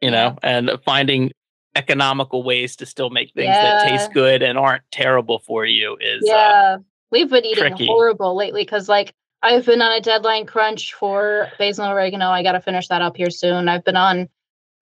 [0.00, 1.30] you know, and finding
[1.74, 6.22] economical ways to still make things that taste good and aren't terrible for you is
[6.24, 6.76] uh, yeah,
[7.12, 7.86] we've been eating tricky.
[7.86, 12.30] horrible lately because like I've been on a deadline crunch for basil and oregano.
[12.30, 13.68] I got to finish that up here soon.
[13.68, 14.28] I've been on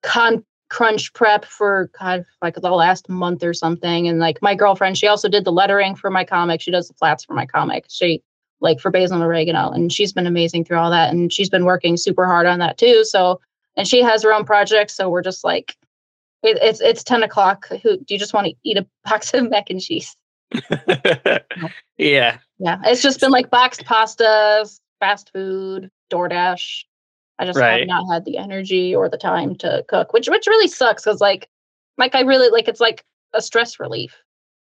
[0.03, 4.07] con crunch prep for God like the last month or something.
[4.07, 6.61] And like my girlfriend, she also did the lettering for my comic.
[6.61, 7.85] She does the flats for my comic.
[7.89, 8.21] She
[8.59, 11.11] like for basil and oregano, and she's been amazing through all that.
[11.13, 13.03] And she's been working super hard on that too.
[13.05, 13.39] So
[13.75, 14.91] and she has her own project.
[14.91, 15.75] So we're just like.
[16.43, 17.67] It, it's it's ten o'clock.
[17.81, 20.15] Who do you just want to eat a box of mac and cheese?
[21.97, 22.37] yeah.
[22.59, 26.83] Yeah, it's just been like boxed pastas, fast food, DoorDash.
[27.39, 27.79] I just Right.
[27.79, 31.21] have not had the energy or the time to cook, which which really sucks because
[31.21, 31.47] like
[31.97, 34.15] like I really like it's like a stress relief.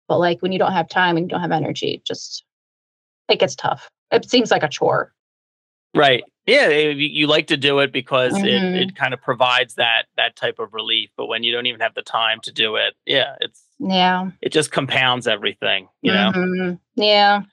[0.08, 2.44] But like when you don't have time and you don't have energy, it just
[3.30, 3.90] it gets tough.
[4.12, 5.14] It seems like a chore.
[5.96, 6.24] Right.
[6.46, 8.46] Yeah, eh, you like to do it because Mhm.
[8.46, 11.10] it, it kind of provides that that type of relief.
[11.16, 14.32] But when you don't even have the time to do it, yeah, it's Yeah.
[14.42, 15.88] it just compounds everything.
[16.02, 16.80] You know, Mhm.
[16.96, 17.44] Yeah.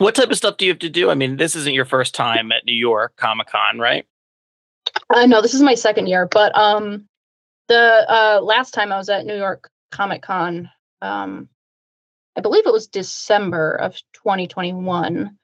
[0.00, 1.10] What type of stuff do you have to do?
[1.10, 4.06] I mean, this isn't your first time at New York Comic Con, right?
[5.14, 7.06] Uh, no, this is my second year, but um,
[7.68, 10.70] the uh, last time I was at New York Comic Con,
[11.02, 11.48] um,
[12.36, 15.36] I believe it was December of 2021,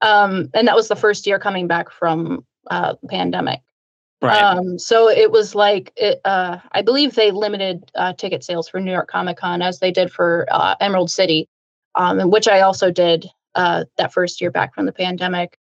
[0.00, 3.60] um, and that was the first year coming back from uh, the pandemic.
[4.22, 4.40] Right.
[4.40, 8.80] Um, so it was like it, uh, I believe they limited uh, ticket sales for
[8.80, 11.48] New York Comic Con as they did for uh, Emerald City,
[11.96, 15.58] um, which I also did uh, that first year back from the pandemic.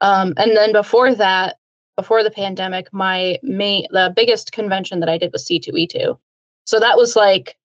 [0.00, 1.56] Um, and then before that,
[1.96, 6.18] before the pandemic, my main the biggest convention that I did was C2E2.
[6.64, 7.56] So that was like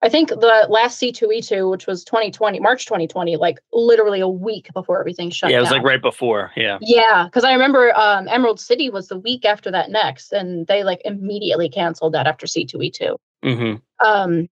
[0.00, 5.00] I think the last C2E2, which was 2020, March 2020, like literally a week before
[5.00, 5.78] everything shut yeah, it was down.
[5.78, 6.52] like right before.
[6.56, 6.78] Yeah.
[6.80, 10.84] Yeah, because I remember um, Emerald City was the week after that next, and they
[10.84, 13.16] like immediately canceled that after C2E2.
[13.42, 14.48] hmm Um,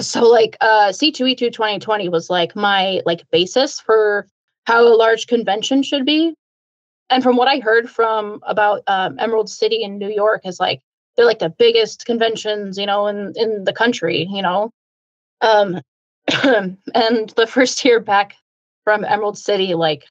[0.00, 4.26] so like uh, C2E2 2020 was like my like basis for
[4.64, 6.34] how a large convention should be.
[7.08, 10.80] And from what I heard from about um, Emerald City in New York is like
[11.16, 14.70] they're like the biggest conventions, you know, in in the country, you know.
[15.40, 15.80] Um,
[16.44, 18.36] and the first year back
[18.84, 20.04] from Emerald City, like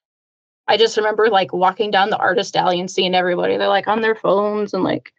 [0.68, 3.58] I just remember like walking down the artist alley and seeing everybody.
[3.58, 5.12] They're like on their phones and like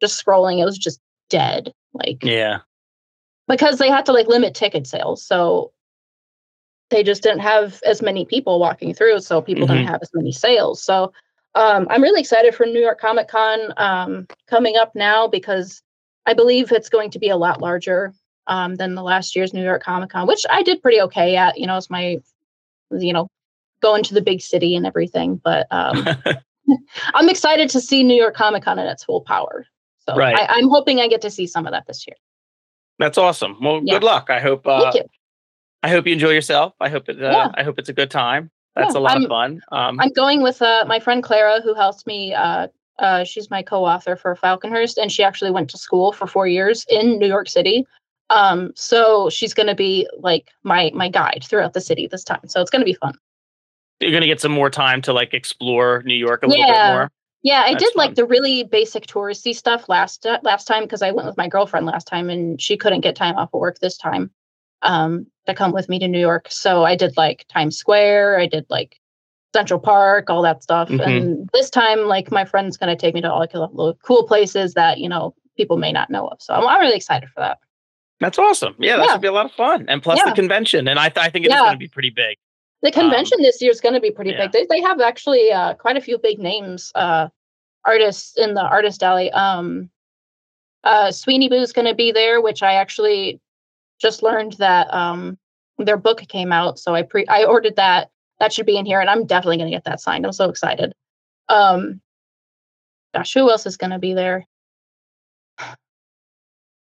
[0.00, 0.60] just scrolling.
[0.60, 1.72] It was just dead.
[1.92, 2.60] Like Yeah.
[3.48, 5.24] Because they had to like limit ticket sales.
[5.24, 5.72] So
[6.90, 9.20] they just didn't have as many people walking through.
[9.20, 10.82] So people didn't have as many sales.
[10.82, 11.12] So
[11.54, 15.82] um, I'm really excited for New York Comic Con um, coming up now because
[16.26, 18.12] I believe it's going to be a lot larger
[18.46, 21.58] um, than the last year's New York Comic Con, which I did pretty okay at.
[21.58, 22.18] You know, it's my,
[22.90, 23.28] you know,
[23.80, 25.40] going to the big city and everything.
[25.42, 26.06] But um,
[27.14, 29.66] I'm excited to see New York Comic Con in its full power.
[30.08, 30.36] So Right.
[30.38, 32.16] I, I'm hoping I get to see some of that this year.
[32.98, 33.56] That's awesome.
[33.60, 33.94] Well, Yeah.
[33.94, 34.30] good luck.
[34.30, 34.66] I hope.
[34.66, 35.02] Uh, Thank you.
[35.82, 36.74] I hope you enjoy yourself.
[36.80, 37.22] I hope it.
[37.22, 37.48] Uh, Yeah.
[37.54, 38.50] I hope it's a good time.
[38.76, 39.60] That's Yeah, a lot I'm- of fun.
[39.72, 42.32] Um, I'm going with uh, my friend Clara, who helps me.
[42.34, 42.68] Uh,
[42.98, 46.86] uh, she's my co-author for Falconhurst, and she actually went to school for four years
[46.88, 47.84] in New York City.
[48.30, 52.40] Um, so she's going to be like my my guide throughout the city this time.
[52.46, 53.14] So it's going to be fun.
[54.00, 57.10] you're gonna get some more time to like explore New York a little bit more.
[57.42, 61.02] Yeah, I That's did like the really basic touristy stuff last uh, last time because
[61.02, 63.78] I went with my girlfriend last time, and she couldn't get time off of work
[63.80, 64.30] this time
[64.82, 66.46] um, to come with me to New York.
[66.50, 68.96] So I did like Times Square, I did like
[69.54, 70.88] Central Park, all that stuff.
[70.88, 71.04] Mhm.
[71.04, 74.98] And this time, like my friend's gonna take me to all the cool places that
[74.98, 76.40] you know people may not know of.
[76.40, 77.58] So I'm, I'm really excited for that.
[78.20, 78.76] That's awesome.
[78.78, 79.12] Yeah, that Yeah.
[79.14, 79.86] should be a lot of fun.
[79.88, 81.58] And plus the convention, and I th- I think it's Yeah.
[81.64, 82.38] gonna be pretty big.
[82.82, 84.48] The convention this year is going to be pretty yeah.
[84.48, 84.52] big.
[84.52, 87.28] They, they have actually uh, quite a few big names, uh,
[87.84, 89.30] artists in the artist alley.
[89.30, 89.88] Um,
[90.84, 93.40] uh, Sweeney Boo's going to be there, which I actually
[94.00, 95.38] just learned that um,
[95.78, 98.10] their book came out, so I pre I ordered that.
[98.40, 100.26] That should be in here, and I'm definitely going to get that signed.
[100.26, 100.92] I'm so excited.
[101.48, 102.00] Um,
[103.14, 104.44] gosh, who else is going to be there?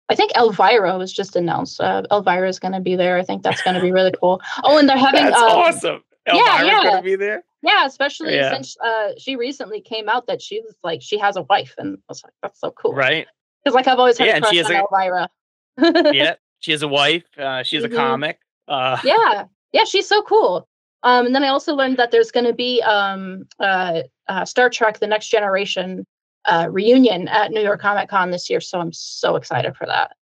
[0.10, 1.80] I think Elvira was just announced.
[1.80, 3.18] Uh, Elvira is going to be there.
[3.18, 4.42] I think that's going to be really cool.
[4.64, 6.04] Oh, and they're having That's um, awesome.
[6.28, 6.84] yeah, Elvira's yeah.
[6.84, 7.44] gonna be there.
[7.62, 8.52] yeah, especially Yeah.
[8.54, 11.98] since uh, she recently came out that she was like she has a wife, and
[11.98, 13.28] I was like, that's so cool, Right.
[13.64, 15.30] Because like I've always had Yeah, a she crush has on a- Elvira.
[16.14, 16.36] yeah.
[16.62, 17.24] She has a wife.
[17.38, 17.94] Uh, she has Mhm.
[17.94, 18.40] a comic.
[18.68, 20.68] Uh, yeah, yeah, she's so cool.
[21.04, 24.70] Um, and then I also learned that there's going to be um, uh, uh, Star
[24.70, 26.06] Trek: The Next Generation
[26.50, 30.16] uh, reunion at New York Comic Con this year, so I'm so excited for that.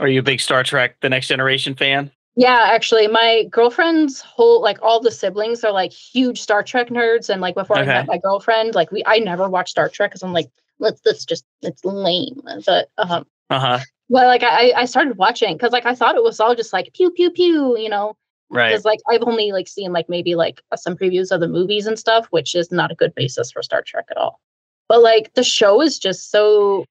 [0.00, 2.10] Are you a big Star Trek: The Next Generation fan?
[2.34, 7.28] Yeah, actually, my girlfriend's whole like all the siblings are like huge Star Trek nerds,
[7.28, 10.22] and like before I met my girlfriend, like we I never watched Star Trek because
[10.22, 12.40] I'm like let's this just it's lame.
[12.66, 13.80] But um Uh-huh.
[14.08, 16.92] well like I I started watching because like I thought it was all just like
[16.94, 18.16] pew pew pew, you know.
[18.48, 18.70] Right.
[18.70, 21.98] Because like I've only like seen like maybe like some previews of the movies and
[21.98, 24.40] stuff, which is not a good basis for Star Trek at all.
[24.88, 26.84] But like the show is just so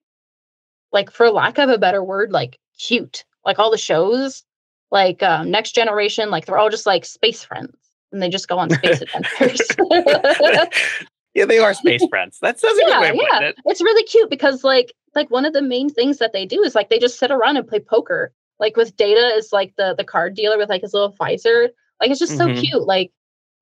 [0.91, 3.23] like for lack of a better word, like cute.
[3.45, 4.43] Like all the shows,
[4.91, 7.75] like um, Next Generation, like they're all just like space friends
[8.11, 9.61] and they just go on space adventures.
[11.33, 12.37] yeah, they are space friends.
[12.41, 13.39] That's, that's a good yeah, way yeah.
[13.49, 13.55] it.
[13.65, 16.75] It's really cute because like like one of the main things that they do is
[16.75, 18.31] like they just sit around and play poker.
[18.59, 21.69] Like with Data is like the the card dealer with like his little visor.
[21.99, 22.37] Like it's just Mhm.
[22.55, 22.83] so cute.
[22.83, 23.11] Like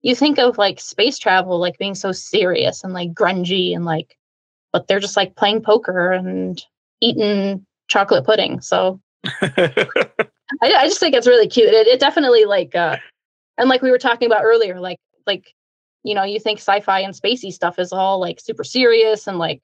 [0.01, 4.17] you think of like space travel like being so serious and like grungy and like
[4.71, 6.63] but they're just like playing poker and
[7.01, 8.61] eating chocolate pudding.
[8.61, 8.99] So
[9.41, 10.07] I,
[10.61, 11.73] I just think it's really cute.
[11.73, 12.97] It, it definitely like uh
[13.57, 15.53] and like we were talking about earlier, like like
[16.03, 19.61] you know, you think sci-fi and spacey stuff is all like super serious and like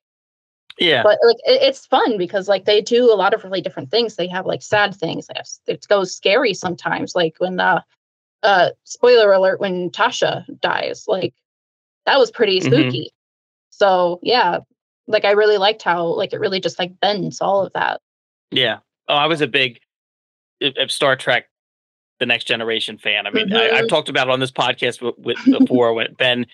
[0.77, 1.03] yeah.
[1.03, 4.15] but like it, it's fun because like they do a lot of really different things.
[4.15, 5.27] They have like sad things.
[5.33, 7.15] Have, it goes scary sometimes.
[7.15, 7.81] Like when uh
[8.43, 11.33] uh spoiler alert when Tasha dies, like
[12.05, 12.65] that was pretty Mhm.
[12.65, 13.11] spooky.
[13.69, 14.59] So yeah,
[15.07, 18.01] like I really liked how like it really just like bends all of that.
[18.51, 18.79] Yeah.
[19.07, 19.79] Oh, I was a big
[20.87, 21.45] Star Trek,
[22.19, 23.27] the Next Generation fan.
[23.27, 23.89] I mean, I, I've Mhm.
[23.89, 26.45] talked about it on this podcast with, with before when Ben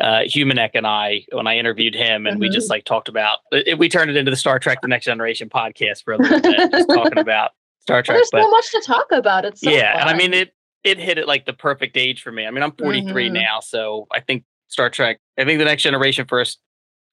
[0.00, 2.52] uh, Humanek and I, when I interviewed him, and we Mhm.
[2.52, 3.40] just like talked about.
[3.52, 6.40] It, we turned it into the Star Trek, the Next Generation podcast for a little
[6.40, 7.50] bit, just talking about
[7.80, 8.16] Star Well, Trek.
[8.16, 9.44] there's But so much to talk about.
[9.44, 10.54] It's so yeah, and I mean it.
[10.84, 12.46] It hit it like the perfect age for me.
[12.46, 13.32] I mean, I'm 43 Mhm.
[13.34, 15.18] now, so I think Star Trek.
[15.38, 16.58] I think the Next Generation first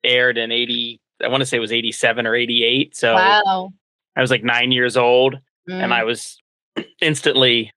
[0.03, 0.99] aired in 80.
[1.23, 2.95] I want to say it was 87 or 88.
[2.95, 3.71] So wow.
[4.15, 5.35] I was like nine years old
[5.67, 5.95] and Mm.
[5.95, 6.37] I was
[7.01, 7.71] instantly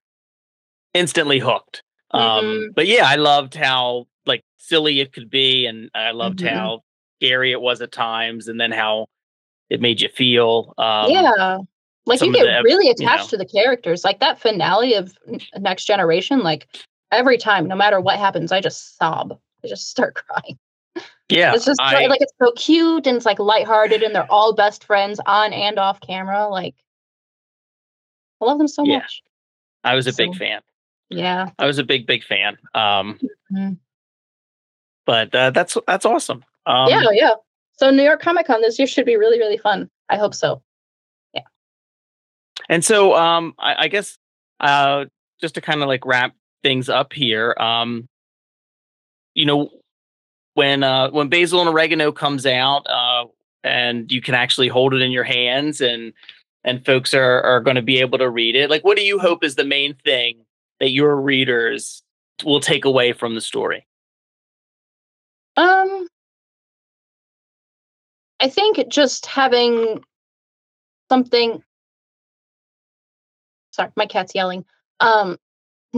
[0.93, 1.83] instantly hooked.
[2.11, 2.75] Um Mhm.
[2.75, 6.49] but yeah, I loved how like silly it could be and I loved Mhm.
[6.49, 6.83] how
[7.19, 9.07] scary it was at times and then how
[9.69, 10.73] it made you feel.
[10.77, 11.57] Um yeah.
[12.05, 13.37] Like you get the really you attached know.
[13.37, 14.03] to the characters.
[14.03, 15.13] Like that finale of
[15.57, 16.67] Next Generation, like
[17.11, 19.37] every time, no matter what happens, I just sob.
[19.63, 20.57] I just start crying.
[21.31, 24.53] Yeah, it's just I, like it's so cute and it's like lighthearted and they're all
[24.53, 26.47] best friends on and off camera.
[26.47, 26.75] Like
[28.41, 28.99] I love them so Yeah.
[28.99, 29.21] much.
[29.83, 30.61] I was a big fan.
[31.09, 31.49] Yeah.
[31.59, 32.57] I was a big, big fan.
[32.73, 33.19] Um
[33.51, 33.77] Mhm.
[35.05, 36.43] but uh, that's that's awesome.
[36.65, 37.33] Um yeah, yeah.
[37.77, 39.89] So New York Comic Con this year should be really, really fun.
[40.09, 40.61] I hope so.
[41.33, 41.41] Yeah.
[42.69, 44.17] And so um I, I guess
[44.59, 45.05] uh
[45.39, 48.07] just to kind of like wrap things up here, um
[49.33, 49.69] you know
[50.61, 53.25] when uh when basil and oregano comes out uh
[53.63, 56.13] and you can actually hold it in your hands and
[56.63, 58.69] and folks are are going to be able to read it.
[58.69, 60.45] Like what do you hope is the main thing
[60.79, 62.03] that your readers
[62.43, 63.87] will take away from the story?
[65.57, 66.07] Um,
[68.39, 70.03] I think just having
[71.09, 71.63] something.
[73.71, 74.63] Sorry, my cat's yelling.
[74.99, 75.39] Um,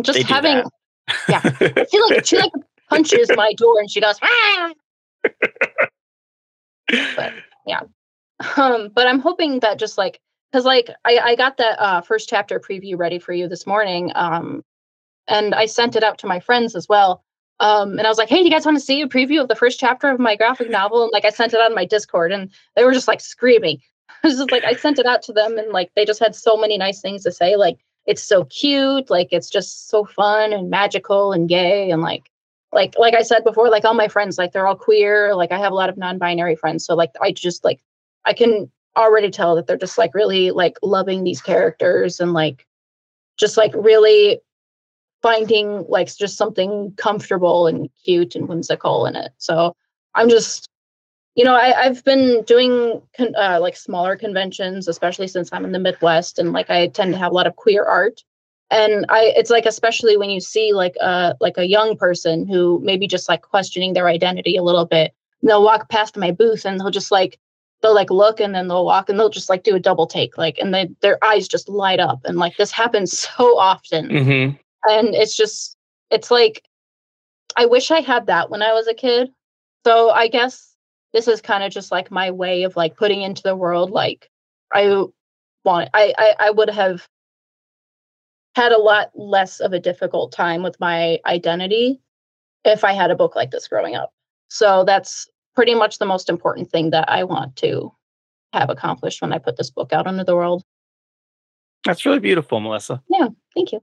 [0.02, 0.64] just having.
[1.08, 1.20] that.
[1.28, 1.42] yeah.
[1.82, 2.52] I feel like she like
[2.94, 4.18] punches my door and she goes.
[4.22, 4.74] "Ah!"
[6.88, 7.34] But
[7.66, 7.82] yeah,
[8.58, 10.20] um, but I'm hoping that just like
[10.52, 14.12] because like I I got that uh first chapter preview ready for you this morning.
[14.16, 14.64] Um,
[15.28, 17.24] and I sent it out to my friends as well.
[17.60, 19.48] Um, and I was like, hey, do you guys want to see a preview of
[19.48, 21.04] the first chapter of my graphic novel?
[21.04, 23.80] And like, I sent it on my Discord and they were just like screaming.
[24.24, 26.36] I was just like, I sent it out to them and like, they just had
[26.36, 27.56] so many nice things to say.
[27.56, 29.10] Like, it's so cute.
[29.10, 31.90] Like, it's just so fun and magical and gay.
[31.90, 32.30] And like,
[32.74, 35.36] like, like I said before, like all my friends, like they're all queer.
[35.36, 36.86] Like I have a lot of non-binary friends.
[36.86, 37.82] So like, I just like,
[38.26, 42.66] I can already tell that they're just like really like loving these characters and like,
[43.38, 44.40] just like really
[45.22, 49.32] finding like just something comfortable and cute and whimsical in it.
[49.38, 49.76] So
[50.14, 50.68] I'm just,
[51.36, 55.72] you know, I, I've been doing con- uh, like smaller conventions, especially since I'm in
[55.72, 58.22] the Midwest, and like I tend to have a lot of queer art.
[58.72, 62.80] And I, it's like especially when you see like a like a young person who
[62.84, 66.66] maybe just like questioning their identity a little bit, and they'll walk past my booth
[66.66, 67.40] and they'll just like
[67.82, 70.38] they'll like look and then they'll walk and they'll just like do a double take,
[70.38, 74.10] like, and they their eyes just light up, and like this happens so often.
[74.10, 74.58] Mm-hmm.
[74.90, 75.78] and it's just
[76.10, 76.64] it's like
[77.56, 79.30] i wish i had that when i was a kid.
[79.86, 80.76] So i guess
[81.14, 84.30] this is kind of just like my way of like putting into the world like
[84.74, 84.88] i
[85.64, 87.08] want I, I i would have
[88.56, 92.00] had a lot less of a difficult time with my identity
[92.66, 94.12] if i had a book like this growing up
[94.48, 97.92] so that's pretty much the most important thing that i want to
[98.54, 100.64] have accomplished when i put this book out into the world
[101.86, 103.02] That's really beautiful, Melissa.
[103.10, 103.82] Yeah, thank you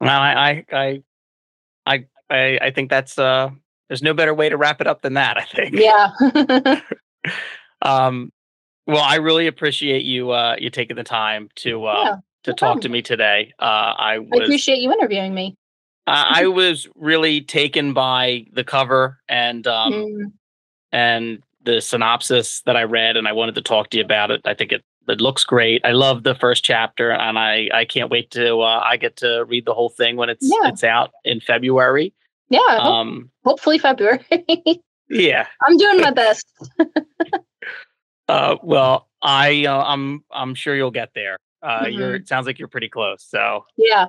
[0.00, 1.02] Well, I, I,
[1.86, 3.50] I, I, I, think that's uh,
[3.88, 5.36] there's no better way to wrap it up than that.
[5.38, 5.76] I think.
[5.76, 6.10] yeah
[7.82, 8.32] Um,
[8.86, 12.16] well, I really appreciate you uh, you taking the time to uh, Yeah,
[12.46, 13.52] to talk to me today.
[13.58, 15.54] Uh, I I appreciate you interviewing me.
[16.06, 20.32] I, I was really taken by the cover and um, Mm,
[20.92, 24.40] and the synopsis that I read, and I wanted to talk to you about it.
[24.44, 25.82] I think it it looks great.
[25.84, 29.44] I love the first chapter, and I I can't wait to uh, I get to
[29.46, 30.68] read the whole thing when it's Yeah.
[30.70, 32.12] it's out in February.
[32.50, 34.24] yeah, hope- Um, hopefully February.
[35.10, 35.46] yeah.
[35.66, 36.46] I'm doing my best.
[38.28, 41.36] Uh, well, I uh, I'm I'm sure you'll get there.
[41.66, 42.20] Uh, You're Mhm.
[42.20, 43.24] it sounds like you're pretty close.
[43.24, 44.06] So Yeah,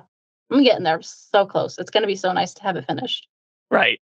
[0.50, 1.02] I'm getting there.
[1.02, 1.76] So close.
[1.78, 3.26] It's going to be so nice to have it finished.
[3.70, 4.00] right.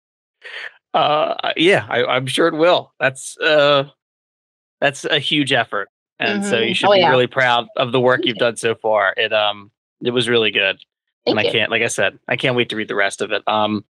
[0.93, 2.93] Uh, yeah, I, I'm sure it will.
[3.01, 3.85] That's uh,
[4.81, 5.89] that's a huge effort,
[6.21, 6.77] and so you Mhm.
[6.77, 7.11] should Oh, be yeah.
[7.11, 8.41] really proud of the work Thank you've you.
[8.47, 9.15] done so far.
[9.17, 9.71] It um
[10.05, 10.79] it was really good.
[11.25, 11.49] Thank and you.
[11.49, 13.43] I can't, like I said, I can't wait to read the rest of it.
[13.49, 13.85] Um,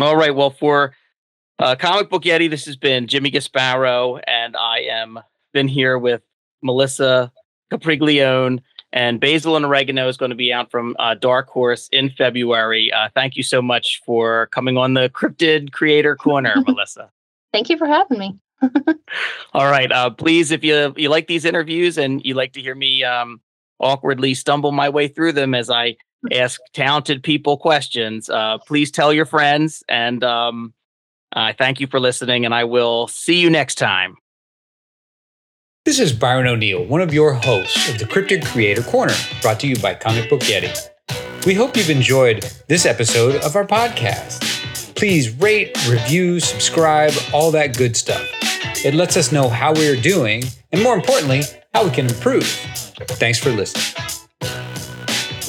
[0.00, 0.34] all right.
[0.34, 0.94] Well, for
[1.58, 5.20] uh, Comic Book Yeti, this has been Jimmy Gaspero, and I am
[5.52, 6.22] been here with
[6.62, 7.30] Melissa
[7.70, 8.60] Capriglione,
[8.94, 12.92] and Basil and Oregano is going to be out from uh, Dark Horse in February.
[12.92, 17.10] Uh, thank you so much for coming on the Cryptid Creator Corner, Melissa.
[17.52, 18.38] Thank you for having me.
[19.52, 19.90] All right.
[19.90, 23.40] Uh, please, if you you like these interviews and you like to hear me um,
[23.80, 25.96] awkwardly stumble my way through them as I
[26.32, 29.82] ask talented people questions, uh, please tell your friends.
[29.88, 30.72] And um,
[31.32, 32.44] I thank you for listening.
[32.44, 34.16] And I will see you next time.
[35.84, 39.12] This is Byron O'Neill, one of your hosts of the Cryptid Creator Corner,
[39.42, 40.74] brought to you by Comic Book Yeti.
[41.44, 44.94] We hope you've enjoyed this episode of our podcast.
[44.96, 48.26] Please rate, review, subscribe, all that good stuff.
[48.82, 51.42] It lets us know how we are doing, and more importantly,
[51.74, 52.46] how we can improve.
[52.46, 53.84] Thanks for listening.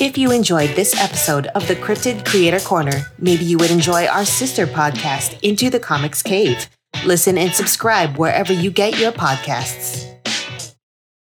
[0.01, 4.25] If you enjoyed this episode of the Cryptid Creator Corner, maybe you would enjoy our
[4.25, 6.67] sister podcast, Into the Comics Cave.
[7.05, 10.14] Listen and subscribe wherever you get your podcasts.